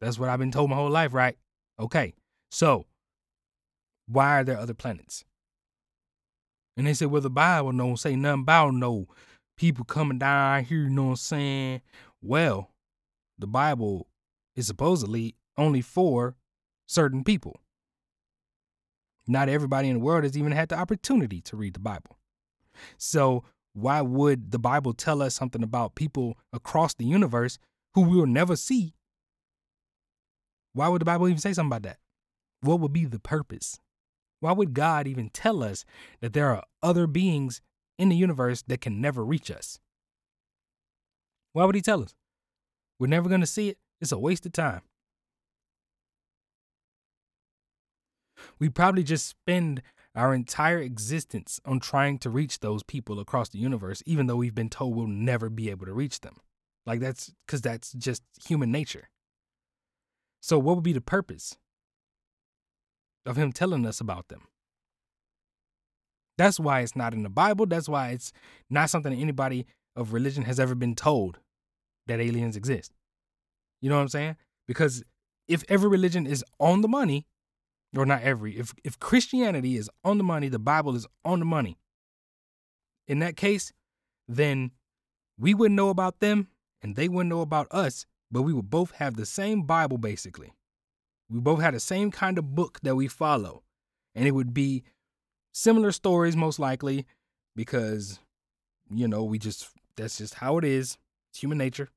That's 0.00 0.18
what 0.18 0.28
I've 0.28 0.38
been 0.38 0.52
told 0.52 0.70
my 0.70 0.76
whole 0.76 0.90
life, 0.90 1.14
right? 1.14 1.36
Okay. 1.80 2.14
So, 2.50 2.86
why 4.06 4.40
are 4.40 4.44
there 4.44 4.58
other 4.58 4.74
planets? 4.74 5.24
And 6.76 6.86
they 6.86 6.94
said, 6.94 7.08
well, 7.08 7.20
the 7.20 7.30
Bible 7.30 7.72
don't 7.72 7.96
say 7.96 8.16
nothing 8.16 8.42
about 8.42 8.74
no 8.74 9.08
people 9.56 9.84
coming 9.84 10.18
down 10.18 10.64
here, 10.64 10.82
you 10.82 10.90
know 10.90 11.04
what 11.04 11.10
I'm 11.10 11.16
saying? 11.16 11.80
Well, 12.22 12.70
the 13.38 13.46
Bible 13.46 14.08
is 14.56 14.66
supposedly 14.66 15.36
only 15.56 15.80
for 15.80 16.36
certain 16.86 17.24
people. 17.24 17.60
Not 19.26 19.48
everybody 19.48 19.88
in 19.88 19.94
the 19.94 20.04
world 20.04 20.24
has 20.24 20.36
even 20.36 20.52
had 20.52 20.70
the 20.70 20.78
opportunity 20.78 21.40
to 21.42 21.56
read 21.56 21.74
the 21.74 21.80
Bible. 21.80 22.18
So, 22.96 23.44
why 23.74 24.00
would 24.00 24.50
the 24.50 24.58
Bible 24.58 24.94
tell 24.94 25.22
us 25.22 25.34
something 25.34 25.62
about 25.62 25.94
people 25.94 26.38
across 26.52 26.94
the 26.94 27.04
universe 27.04 27.58
who 27.94 28.02
we 28.02 28.16
will 28.16 28.26
never 28.26 28.56
see? 28.56 28.94
Why 30.72 30.88
would 30.88 31.00
the 31.00 31.06
Bible 31.06 31.28
even 31.28 31.38
say 31.38 31.52
something 31.52 31.68
about 31.68 31.82
that? 31.82 31.98
What 32.60 32.80
would 32.80 32.92
be 32.92 33.04
the 33.04 33.20
purpose? 33.20 33.78
Why 34.40 34.52
would 34.52 34.74
God 34.74 35.06
even 35.06 35.30
tell 35.30 35.62
us 35.62 35.84
that 36.20 36.32
there 36.32 36.50
are 36.50 36.64
other 36.82 37.06
beings 37.06 37.60
in 37.98 38.08
the 38.08 38.16
universe 38.16 38.62
that 38.62 38.80
can 38.80 39.00
never 39.00 39.24
reach 39.24 39.50
us? 39.50 39.80
Why 41.52 41.64
would 41.64 41.74
He 41.74 41.80
tell 41.82 42.02
us? 42.02 42.14
We're 42.98 43.06
never 43.06 43.28
going 43.28 43.40
to 43.40 43.46
see 43.46 43.68
it. 43.68 43.78
It's 44.00 44.12
a 44.12 44.18
waste 44.18 44.46
of 44.46 44.52
time. 44.52 44.82
We 48.58 48.68
probably 48.68 49.02
just 49.02 49.26
spend 49.26 49.82
our 50.14 50.34
entire 50.34 50.78
existence 50.78 51.60
on 51.64 51.80
trying 51.80 52.18
to 52.18 52.30
reach 52.30 52.60
those 52.60 52.82
people 52.82 53.20
across 53.20 53.48
the 53.50 53.58
universe, 53.58 54.02
even 54.06 54.26
though 54.26 54.36
we've 54.36 54.54
been 54.54 54.68
told 54.68 54.96
we'll 54.96 55.06
never 55.06 55.48
be 55.48 55.70
able 55.70 55.86
to 55.86 55.92
reach 55.92 56.20
them. 56.20 56.36
Like 56.86 57.00
that's 57.00 57.32
because 57.46 57.60
that's 57.60 57.92
just 57.92 58.22
human 58.46 58.72
nature. 58.72 59.08
So, 60.40 60.58
what 60.58 60.76
would 60.76 60.84
be 60.84 60.92
the 60.92 61.00
purpose 61.00 61.56
of 63.26 63.36
him 63.36 63.52
telling 63.52 63.84
us 63.86 64.00
about 64.00 64.28
them? 64.28 64.42
That's 66.36 66.58
why 66.60 66.80
it's 66.80 66.96
not 66.96 67.14
in 67.14 67.24
the 67.24 67.28
Bible. 67.28 67.66
That's 67.66 67.88
why 67.88 68.10
it's 68.10 68.32
not 68.70 68.90
something 68.90 69.12
that 69.12 69.20
anybody 69.20 69.66
of 69.96 70.12
religion 70.12 70.44
has 70.44 70.60
ever 70.60 70.74
been 70.74 70.94
told 70.94 71.38
that 72.08 72.20
aliens 72.20 72.56
exist. 72.56 72.92
You 73.80 73.88
know 73.88 73.96
what 73.96 74.02
I'm 74.02 74.08
saying? 74.08 74.36
Because 74.66 75.04
if 75.46 75.62
every 75.68 75.88
religion 75.88 76.26
is 76.26 76.44
on 76.58 76.82
the 76.82 76.88
money, 76.88 77.26
or 77.96 78.04
not 78.04 78.22
every, 78.22 78.58
if 78.58 78.74
if 78.84 78.98
Christianity 78.98 79.76
is 79.76 79.88
on 80.04 80.18
the 80.18 80.24
money, 80.24 80.48
the 80.48 80.58
Bible 80.58 80.94
is 80.94 81.06
on 81.24 81.38
the 81.38 81.44
money. 81.44 81.78
In 83.06 83.20
that 83.20 83.36
case, 83.36 83.72
then 84.26 84.72
we 85.38 85.54
wouldn't 85.54 85.76
know 85.76 85.88
about 85.88 86.20
them 86.20 86.48
and 86.82 86.96
they 86.96 87.08
wouldn't 87.08 87.30
know 87.30 87.40
about 87.40 87.68
us, 87.70 88.04
but 88.30 88.42
we 88.42 88.52
would 88.52 88.68
both 88.68 88.92
have 88.92 89.16
the 89.16 89.24
same 89.24 89.62
Bible 89.62 89.96
basically. 89.96 90.52
We 91.30 91.40
both 91.40 91.60
had 91.60 91.74
the 91.74 91.80
same 91.80 92.10
kind 92.10 92.38
of 92.38 92.54
book 92.54 92.80
that 92.82 92.96
we 92.96 93.08
follow. 93.08 93.62
And 94.14 94.26
it 94.26 94.32
would 94.32 94.52
be 94.52 94.82
similar 95.52 95.92
stories 95.92 96.36
most 96.36 96.58
likely 96.58 97.06
because 97.54 98.18
you 98.90 99.08
know, 99.08 99.24
we 99.24 99.38
just 99.38 99.68
that's 99.96 100.18
just 100.18 100.34
how 100.34 100.58
it 100.58 100.64
is. 100.64 100.96
It's 101.30 101.40
human 101.40 101.58
nature. 101.58 101.90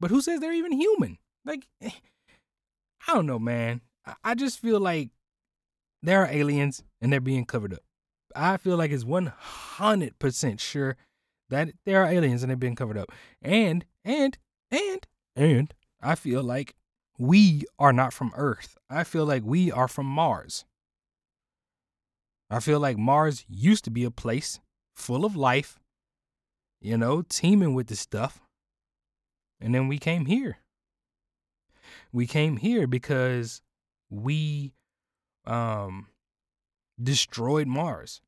But 0.00 0.10
who 0.10 0.20
says 0.20 0.40
they're 0.40 0.52
even 0.52 0.72
human? 0.72 1.18
Like 1.44 1.66
eh, 1.82 1.90
I 3.06 3.14
don't 3.14 3.26
know, 3.26 3.38
man. 3.38 3.82
I 4.24 4.34
just 4.34 4.58
feel 4.58 4.80
like 4.80 5.10
there 6.02 6.22
are 6.22 6.28
aliens 6.30 6.82
and 7.00 7.12
they're 7.12 7.20
being 7.20 7.44
covered 7.44 7.74
up. 7.74 7.82
I 8.34 8.56
feel 8.56 8.76
like 8.76 8.90
it's 8.90 9.04
100% 9.04 10.60
sure 10.60 10.96
that 11.48 11.70
there 11.84 12.02
are 12.02 12.10
aliens 12.10 12.42
and 12.42 12.50
they're 12.50 12.56
being 12.56 12.76
covered 12.76 12.96
up. 12.96 13.12
And, 13.42 13.84
and, 14.04 14.38
and, 14.70 15.06
and 15.36 15.74
I 16.00 16.14
feel 16.14 16.42
like 16.42 16.74
we 17.18 17.64
are 17.78 17.92
not 17.92 18.12
from 18.12 18.32
Earth. 18.34 18.78
I 18.88 19.04
feel 19.04 19.26
like 19.26 19.42
we 19.44 19.70
are 19.70 19.88
from 19.88 20.06
Mars. 20.06 20.64
I 22.48 22.60
feel 22.60 22.80
like 22.80 22.96
Mars 22.96 23.44
used 23.48 23.84
to 23.84 23.90
be 23.90 24.04
a 24.04 24.10
place 24.10 24.60
full 24.96 25.24
of 25.24 25.36
life, 25.36 25.78
you 26.80 26.96
know, 26.96 27.22
teeming 27.22 27.74
with 27.74 27.88
this 27.88 28.00
stuff. 28.00 28.40
And 29.60 29.74
then 29.74 29.88
we 29.88 29.98
came 29.98 30.26
here. 30.26 30.58
We 32.12 32.26
came 32.26 32.56
here 32.56 32.86
because 32.86 33.62
we 34.08 34.72
um 35.46 36.08
destroyed 37.02 37.66
Mars. 37.66 38.20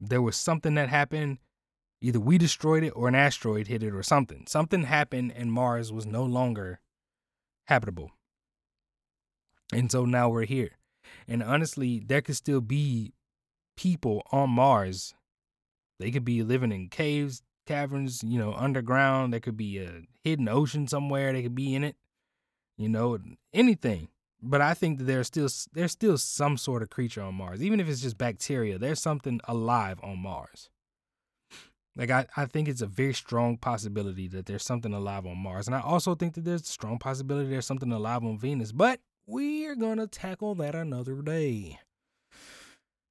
There 0.00 0.22
was 0.22 0.36
something 0.36 0.74
that 0.74 0.88
happened. 0.88 1.38
Either 2.00 2.20
we 2.20 2.38
destroyed 2.38 2.84
it 2.84 2.90
or 2.90 3.08
an 3.08 3.14
asteroid 3.14 3.66
hit 3.66 3.82
it 3.82 3.92
or 3.92 4.02
something. 4.02 4.44
Something 4.46 4.84
happened 4.84 5.32
and 5.34 5.52
Mars 5.52 5.92
was 5.92 6.06
no 6.06 6.24
longer 6.24 6.80
habitable. 7.66 8.12
And 9.72 9.90
so 9.90 10.04
now 10.04 10.28
we're 10.28 10.44
here. 10.44 10.78
And 11.26 11.42
honestly, 11.42 11.98
there 11.98 12.22
could 12.22 12.36
still 12.36 12.60
be 12.60 13.12
people 13.76 14.22
on 14.30 14.50
Mars. 14.50 15.14
They 15.98 16.10
could 16.10 16.24
be 16.24 16.42
living 16.42 16.72
in 16.72 16.88
caves, 16.88 17.42
caverns, 17.68 18.22
you 18.24 18.38
know, 18.38 18.54
underground. 18.54 19.32
There 19.32 19.40
could 19.40 19.56
be 19.56 19.78
a 19.78 20.02
hidden 20.24 20.48
ocean 20.48 20.88
somewhere. 20.88 21.32
They 21.32 21.42
could 21.42 21.54
be 21.54 21.74
in 21.74 21.84
it. 21.84 21.96
You 22.76 22.88
know, 22.88 23.18
anything 23.52 24.08
but 24.42 24.60
I 24.60 24.74
think 24.74 24.98
that 24.98 25.04
there's 25.04 25.26
still 25.26 25.48
there's 25.72 25.92
still 25.92 26.16
some 26.18 26.56
sort 26.56 26.82
of 26.82 26.90
creature 26.90 27.22
on 27.22 27.34
Mars, 27.34 27.62
even 27.62 27.80
if 27.80 27.88
it's 27.88 28.02
just 28.02 28.18
bacteria. 28.18 28.78
There's 28.78 29.00
something 29.02 29.40
alive 29.44 29.98
on 30.02 30.18
Mars. 30.18 30.70
Like 31.96 32.10
I, 32.10 32.26
I 32.36 32.46
think 32.46 32.68
it's 32.68 32.82
a 32.82 32.86
very 32.86 33.14
strong 33.14 33.56
possibility 33.56 34.28
that 34.28 34.46
there's 34.46 34.62
something 34.62 34.94
alive 34.94 35.26
on 35.26 35.38
Mars, 35.38 35.66
and 35.66 35.74
I 35.74 35.80
also 35.80 36.14
think 36.14 36.34
that 36.34 36.44
there's 36.44 36.62
a 36.62 36.66
strong 36.66 36.98
possibility 36.98 37.50
there's 37.50 37.66
something 37.66 37.90
alive 37.90 38.22
on 38.22 38.38
Venus. 38.38 38.70
But 38.70 39.00
we're 39.26 39.74
gonna 39.74 40.06
tackle 40.06 40.54
that 40.56 40.74
another 40.74 41.20
day. 41.22 41.80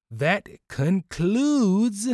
That 0.09 0.47
concludes 0.69 2.07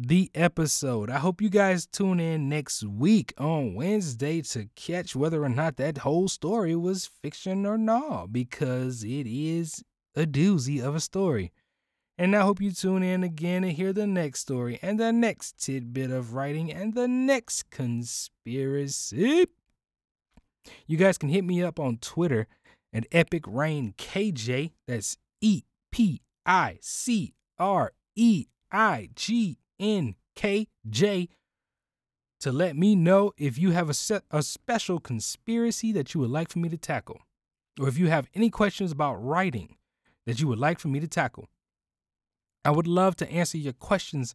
the 0.00 0.30
episode. 0.32 1.10
I 1.10 1.18
hope 1.18 1.42
you 1.42 1.50
guys 1.50 1.84
tune 1.84 2.20
in 2.20 2.48
next 2.48 2.84
week 2.84 3.34
on 3.36 3.74
Wednesday 3.74 4.40
to 4.42 4.68
catch 4.76 5.16
whether 5.16 5.42
or 5.42 5.48
not 5.48 5.76
that 5.76 5.98
whole 5.98 6.28
story 6.28 6.76
was 6.76 7.10
fiction 7.20 7.66
or 7.66 7.76
not, 7.76 8.32
because 8.32 9.02
it 9.02 9.26
is 9.26 9.82
a 10.14 10.24
doozy 10.24 10.80
of 10.80 10.94
a 10.94 11.00
story. 11.00 11.52
And 12.16 12.36
I 12.36 12.42
hope 12.42 12.60
you 12.60 12.70
tune 12.70 13.02
in 13.02 13.24
again 13.24 13.64
and 13.64 13.72
hear 13.72 13.92
the 13.92 14.06
next 14.06 14.40
story 14.40 14.78
and 14.82 15.00
the 15.00 15.12
next 15.12 15.64
tidbit 15.64 16.12
of 16.12 16.32
writing 16.32 16.72
and 16.72 16.94
the 16.94 17.08
next 17.08 17.70
conspiracy. 17.70 19.46
You 20.86 20.96
guys 20.96 21.18
can 21.18 21.28
hit 21.28 21.44
me 21.44 21.62
up 21.62 21.80
on 21.80 21.98
Twitter 21.98 22.46
at 22.92 23.06
Epic 23.10 23.44
Reign 23.46 23.94
KJ. 23.98 24.72
That's 24.86 25.16
E 25.40 25.62
P 25.90 26.20
I 26.46 26.78
C 26.80 27.34
R 27.58 27.92
E 28.14 28.46
I 28.70 29.08
G 29.14 29.58
NKJ 29.80 31.28
to 32.40 32.52
let 32.52 32.76
me 32.76 32.94
know 32.94 33.32
if 33.36 33.58
you 33.58 33.72
have 33.72 33.88
a, 33.88 33.94
set, 33.94 34.22
a 34.30 34.42
special 34.42 35.00
conspiracy 35.00 35.92
that 35.92 36.14
you 36.14 36.20
would 36.20 36.30
like 36.30 36.50
for 36.50 36.58
me 36.58 36.68
to 36.68 36.76
tackle, 36.76 37.20
or 37.80 37.88
if 37.88 37.98
you 37.98 38.08
have 38.08 38.28
any 38.34 38.50
questions 38.50 38.92
about 38.92 39.16
writing 39.16 39.76
that 40.26 40.40
you 40.40 40.46
would 40.46 40.58
like 40.58 40.78
for 40.78 40.88
me 40.88 41.00
to 41.00 41.08
tackle. 41.08 41.48
I 42.64 42.70
would 42.70 42.86
love 42.86 43.16
to 43.16 43.30
answer 43.30 43.56
your 43.56 43.72
questions 43.72 44.34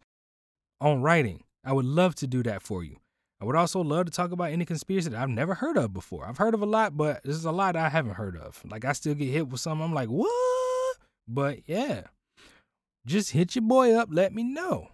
on 0.82 1.01
writing. 1.01 1.43
I 1.63 1.71
would 1.71 1.86
love 1.86 2.15
to 2.15 2.27
do 2.27 2.43
that 2.43 2.62
for 2.62 2.84
you. 2.84 2.97
I 3.39 3.45
would 3.45 3.56
also 3.56 3.82
love 3.82 4.06
to 4.06 4.12
talk 4.12 4.32
about 4.32 4.51
any 4.51 4.65
conspiracy 4.65 5.10
that 5.10 5.21
I've 5.21 5.29
never 5.29 5.53
heard 5.53 5.77
of 5.77 5.93
before. 5.93 6.25
I've 6.25 6.38
heard 6.38 6.53
of 6.53 6.62
a 6.62 6.65
lot, 6.65 6.95
but 6.95 7.21
there's 7.23 7.45
a 7.45 7.51
lot 7.51 7.75
I 7.75 7.89
haven't 7.89 8.15
heard 8.15 8.38
of. 8.38 8.62
Like 8.65 8.86
I 8.86 8.93
still 8.93 9.13
get 9.13 9.27
hit 9.27 9.49
with 9.49 9.60
some. 9.60 9.82
I'm 9.82 9.93
like, 9.93 10.08
what? 10.08 10.97
But 11.27 11.60
yeah, 11.67 12.03
just 13.06 13.32
hit 13.32 13.56
your 13.56 13.63
boy 13.63 13.93
up. 13.93 14.10
Let 14.12 14.34
me 14.34 14.43
know. 14.43 14.89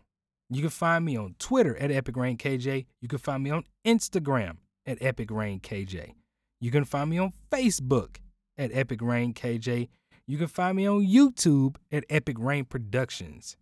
You 0.49 0.61
can 0.61 0.69
find 0.71 1.05
me 1.05 1.15
on 1.15 1.35
Twitter 1.37 1.77
at 1.77 1.91
Epic 1.91 2.17
Reign 2.17 2.37
KJ. 2.37 2.85
You 3.01 3.07
can 3.07 3.19
find 3.19 3.43
me 3.43 3.51
on 3.51 3.65
Instagram 3.85 4.57
at 4.85 4.97
Epic 4.99 5.29
Reign 5.29 5.59
KJ. 5.59 6.13
You 6.59 6.71
can 6.71 6.85
find 6.85 7.09
me 7.09 7.19
on 7.19 7.33
Facebook 7.51 8.17
at 8.57 8.71
Epic 8.73 9.01
Reign 9.01 9.33
KJ. 9.33 9.89
You 10.25 10.37
can 10.37 10.47
find 10.47 10.75
me 10.75 10.87
on 10.87 11.05
YouTube 11.05 11.75
at 11.91 12.03
Epic 12.09 12.37
Reign 12.39 12.65
Productions. 12.65 13.57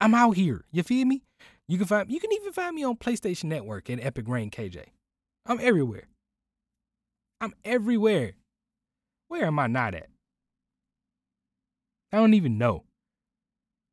I'm 0.00 0.14
out 0.14 0.36
here. 0.36 0.64
You 0.70 0.82
feel 0.82 1.06
me? 1.06 1.22
You 1.68 1.78
can 1.78 1.86
find 1.86 2.10
you 2.10 2.20
can 2.20 2.32
even 2.32 2.52
find 2.52 2.74
me 2.74 2.84
on 2.84 2.96
PlayStation 2.96 3.44
Network 3.44 3.88
at 3.90 4.02
Epic 4.04 4.26
Reign 4.26 4.50
KJ. 4.50 4.84
I'm 5.46 5.60
everywhere. 5.60 6.08
I'm 7.40 7.54
everywhere. 7.64 8.32
Where 9.28 9.44
am 9.44 9.58
I 9.58 9.66
not 9.66 9.94
at? 9.94 10.08
I 12.12 12.16
don't 12.16 12.34
even 12.34 12.58
know. 12.58 12.84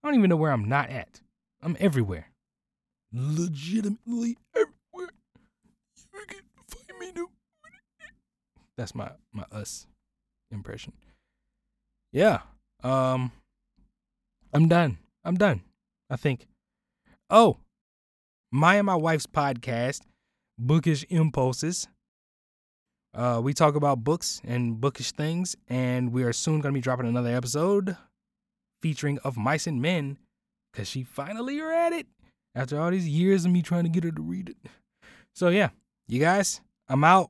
I 0.04 0.08
don't 0.08 0.18
even 0.18 0.30
know 0.30 0.36
where 0.36 0.52
I'm 0.52 0.68
not 0.68 0.90
at. 0.90 1.22
I'm 1.66 1.76
everywhere. 1.80 2.28
Legitimately 3.12 4.38
everywhere. 4.56 5.10
You 6.14 6.26
can 6.28 6.42
find 6.68 7.00
me 7.00 7.12
no. 7.16 7.30
That's 8.78 8.94
my 8.94 9.10
my 9.34 9.46
us 9.52 9.88
impression. 10.52 10.94
Yeah. 12.12 12.42
Um 12.84 13.32
I'm 14.54 14.68
done. 14.68 15.00
I'm 15.24 15.38
done. 15.38 15.62
I 16.08 16.18
think. 16.18 16.48
Oh, 17.32 17.58
my 18.52 18.76
and 18.76 18.86
my 18.86 18.96
wife's 18.96 19.26
podcast, 19.26 20.02
Bookish 20.60 21.04
Impulses. 21.10 21.88
Uh, 23.16 23.42
we 23.44 23.56
talk 23.56 23.74
about 23.74 24.04
books 24.04 24.40
and 24.46 24.80
bookish 24.80 25.14
things, 25.14 25.56
and 25.68 26.12
we 26.12 26.22
are 26.24 26.34
soon 26.34 26.62
going 26.62 26.74
to 26.74 26.78
be 26.78 26.82
dropping 26.82 27.08
another 27.08 27.36
episode 27.36 27.98
featuring 28.84 29.18
Of 29.24 29.36
Mice 29.36 29.66
and 29.66 29.82
Men 29.82 30.20
because 30.76 30.90
she 30.90 31.04
finally 31.04 31.62
read 31.62 31.94
it 31.94 32.06
after 32.54 32.80
all 32.80 32.92
these 32.92 33.08
years 33.08 33.46
of 33.46 33.52
me 33.52 33.62
trying 33.62 33.84
to 33.84 33.90
get 33.90 34.04
her 34.04 34.12
to 34.12 34.22
read 34.22 34.50
it. 34.50 34.58
So, 35.34 35.48
yeah, 35.48 35.70
you 36.08 36.20
guys, 36.20 36.60
I'm 36.90 37.04
out. 37.04 37.30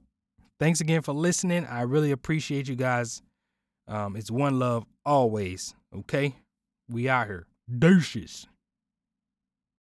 Thanks 0.60 0.82
again 0.82 1.02
for 1.02 1.14
listening. 1.14 1.66
I 1.66 1.82
really 1.82 2.12
appreciate 2.12 2.68
you 2.68 2.76
guys. 2.76 3.22
Um, 3.88 4.16
it's 4.16 4.32
one 4.32 4.58
love 4.58 4.86
always. 5.06 5.76
Okay, 5.96 6.34
we 6.90 7.08
out 7.08 7.28
here. 7.28 7.46
Deuces. 7.80 8.48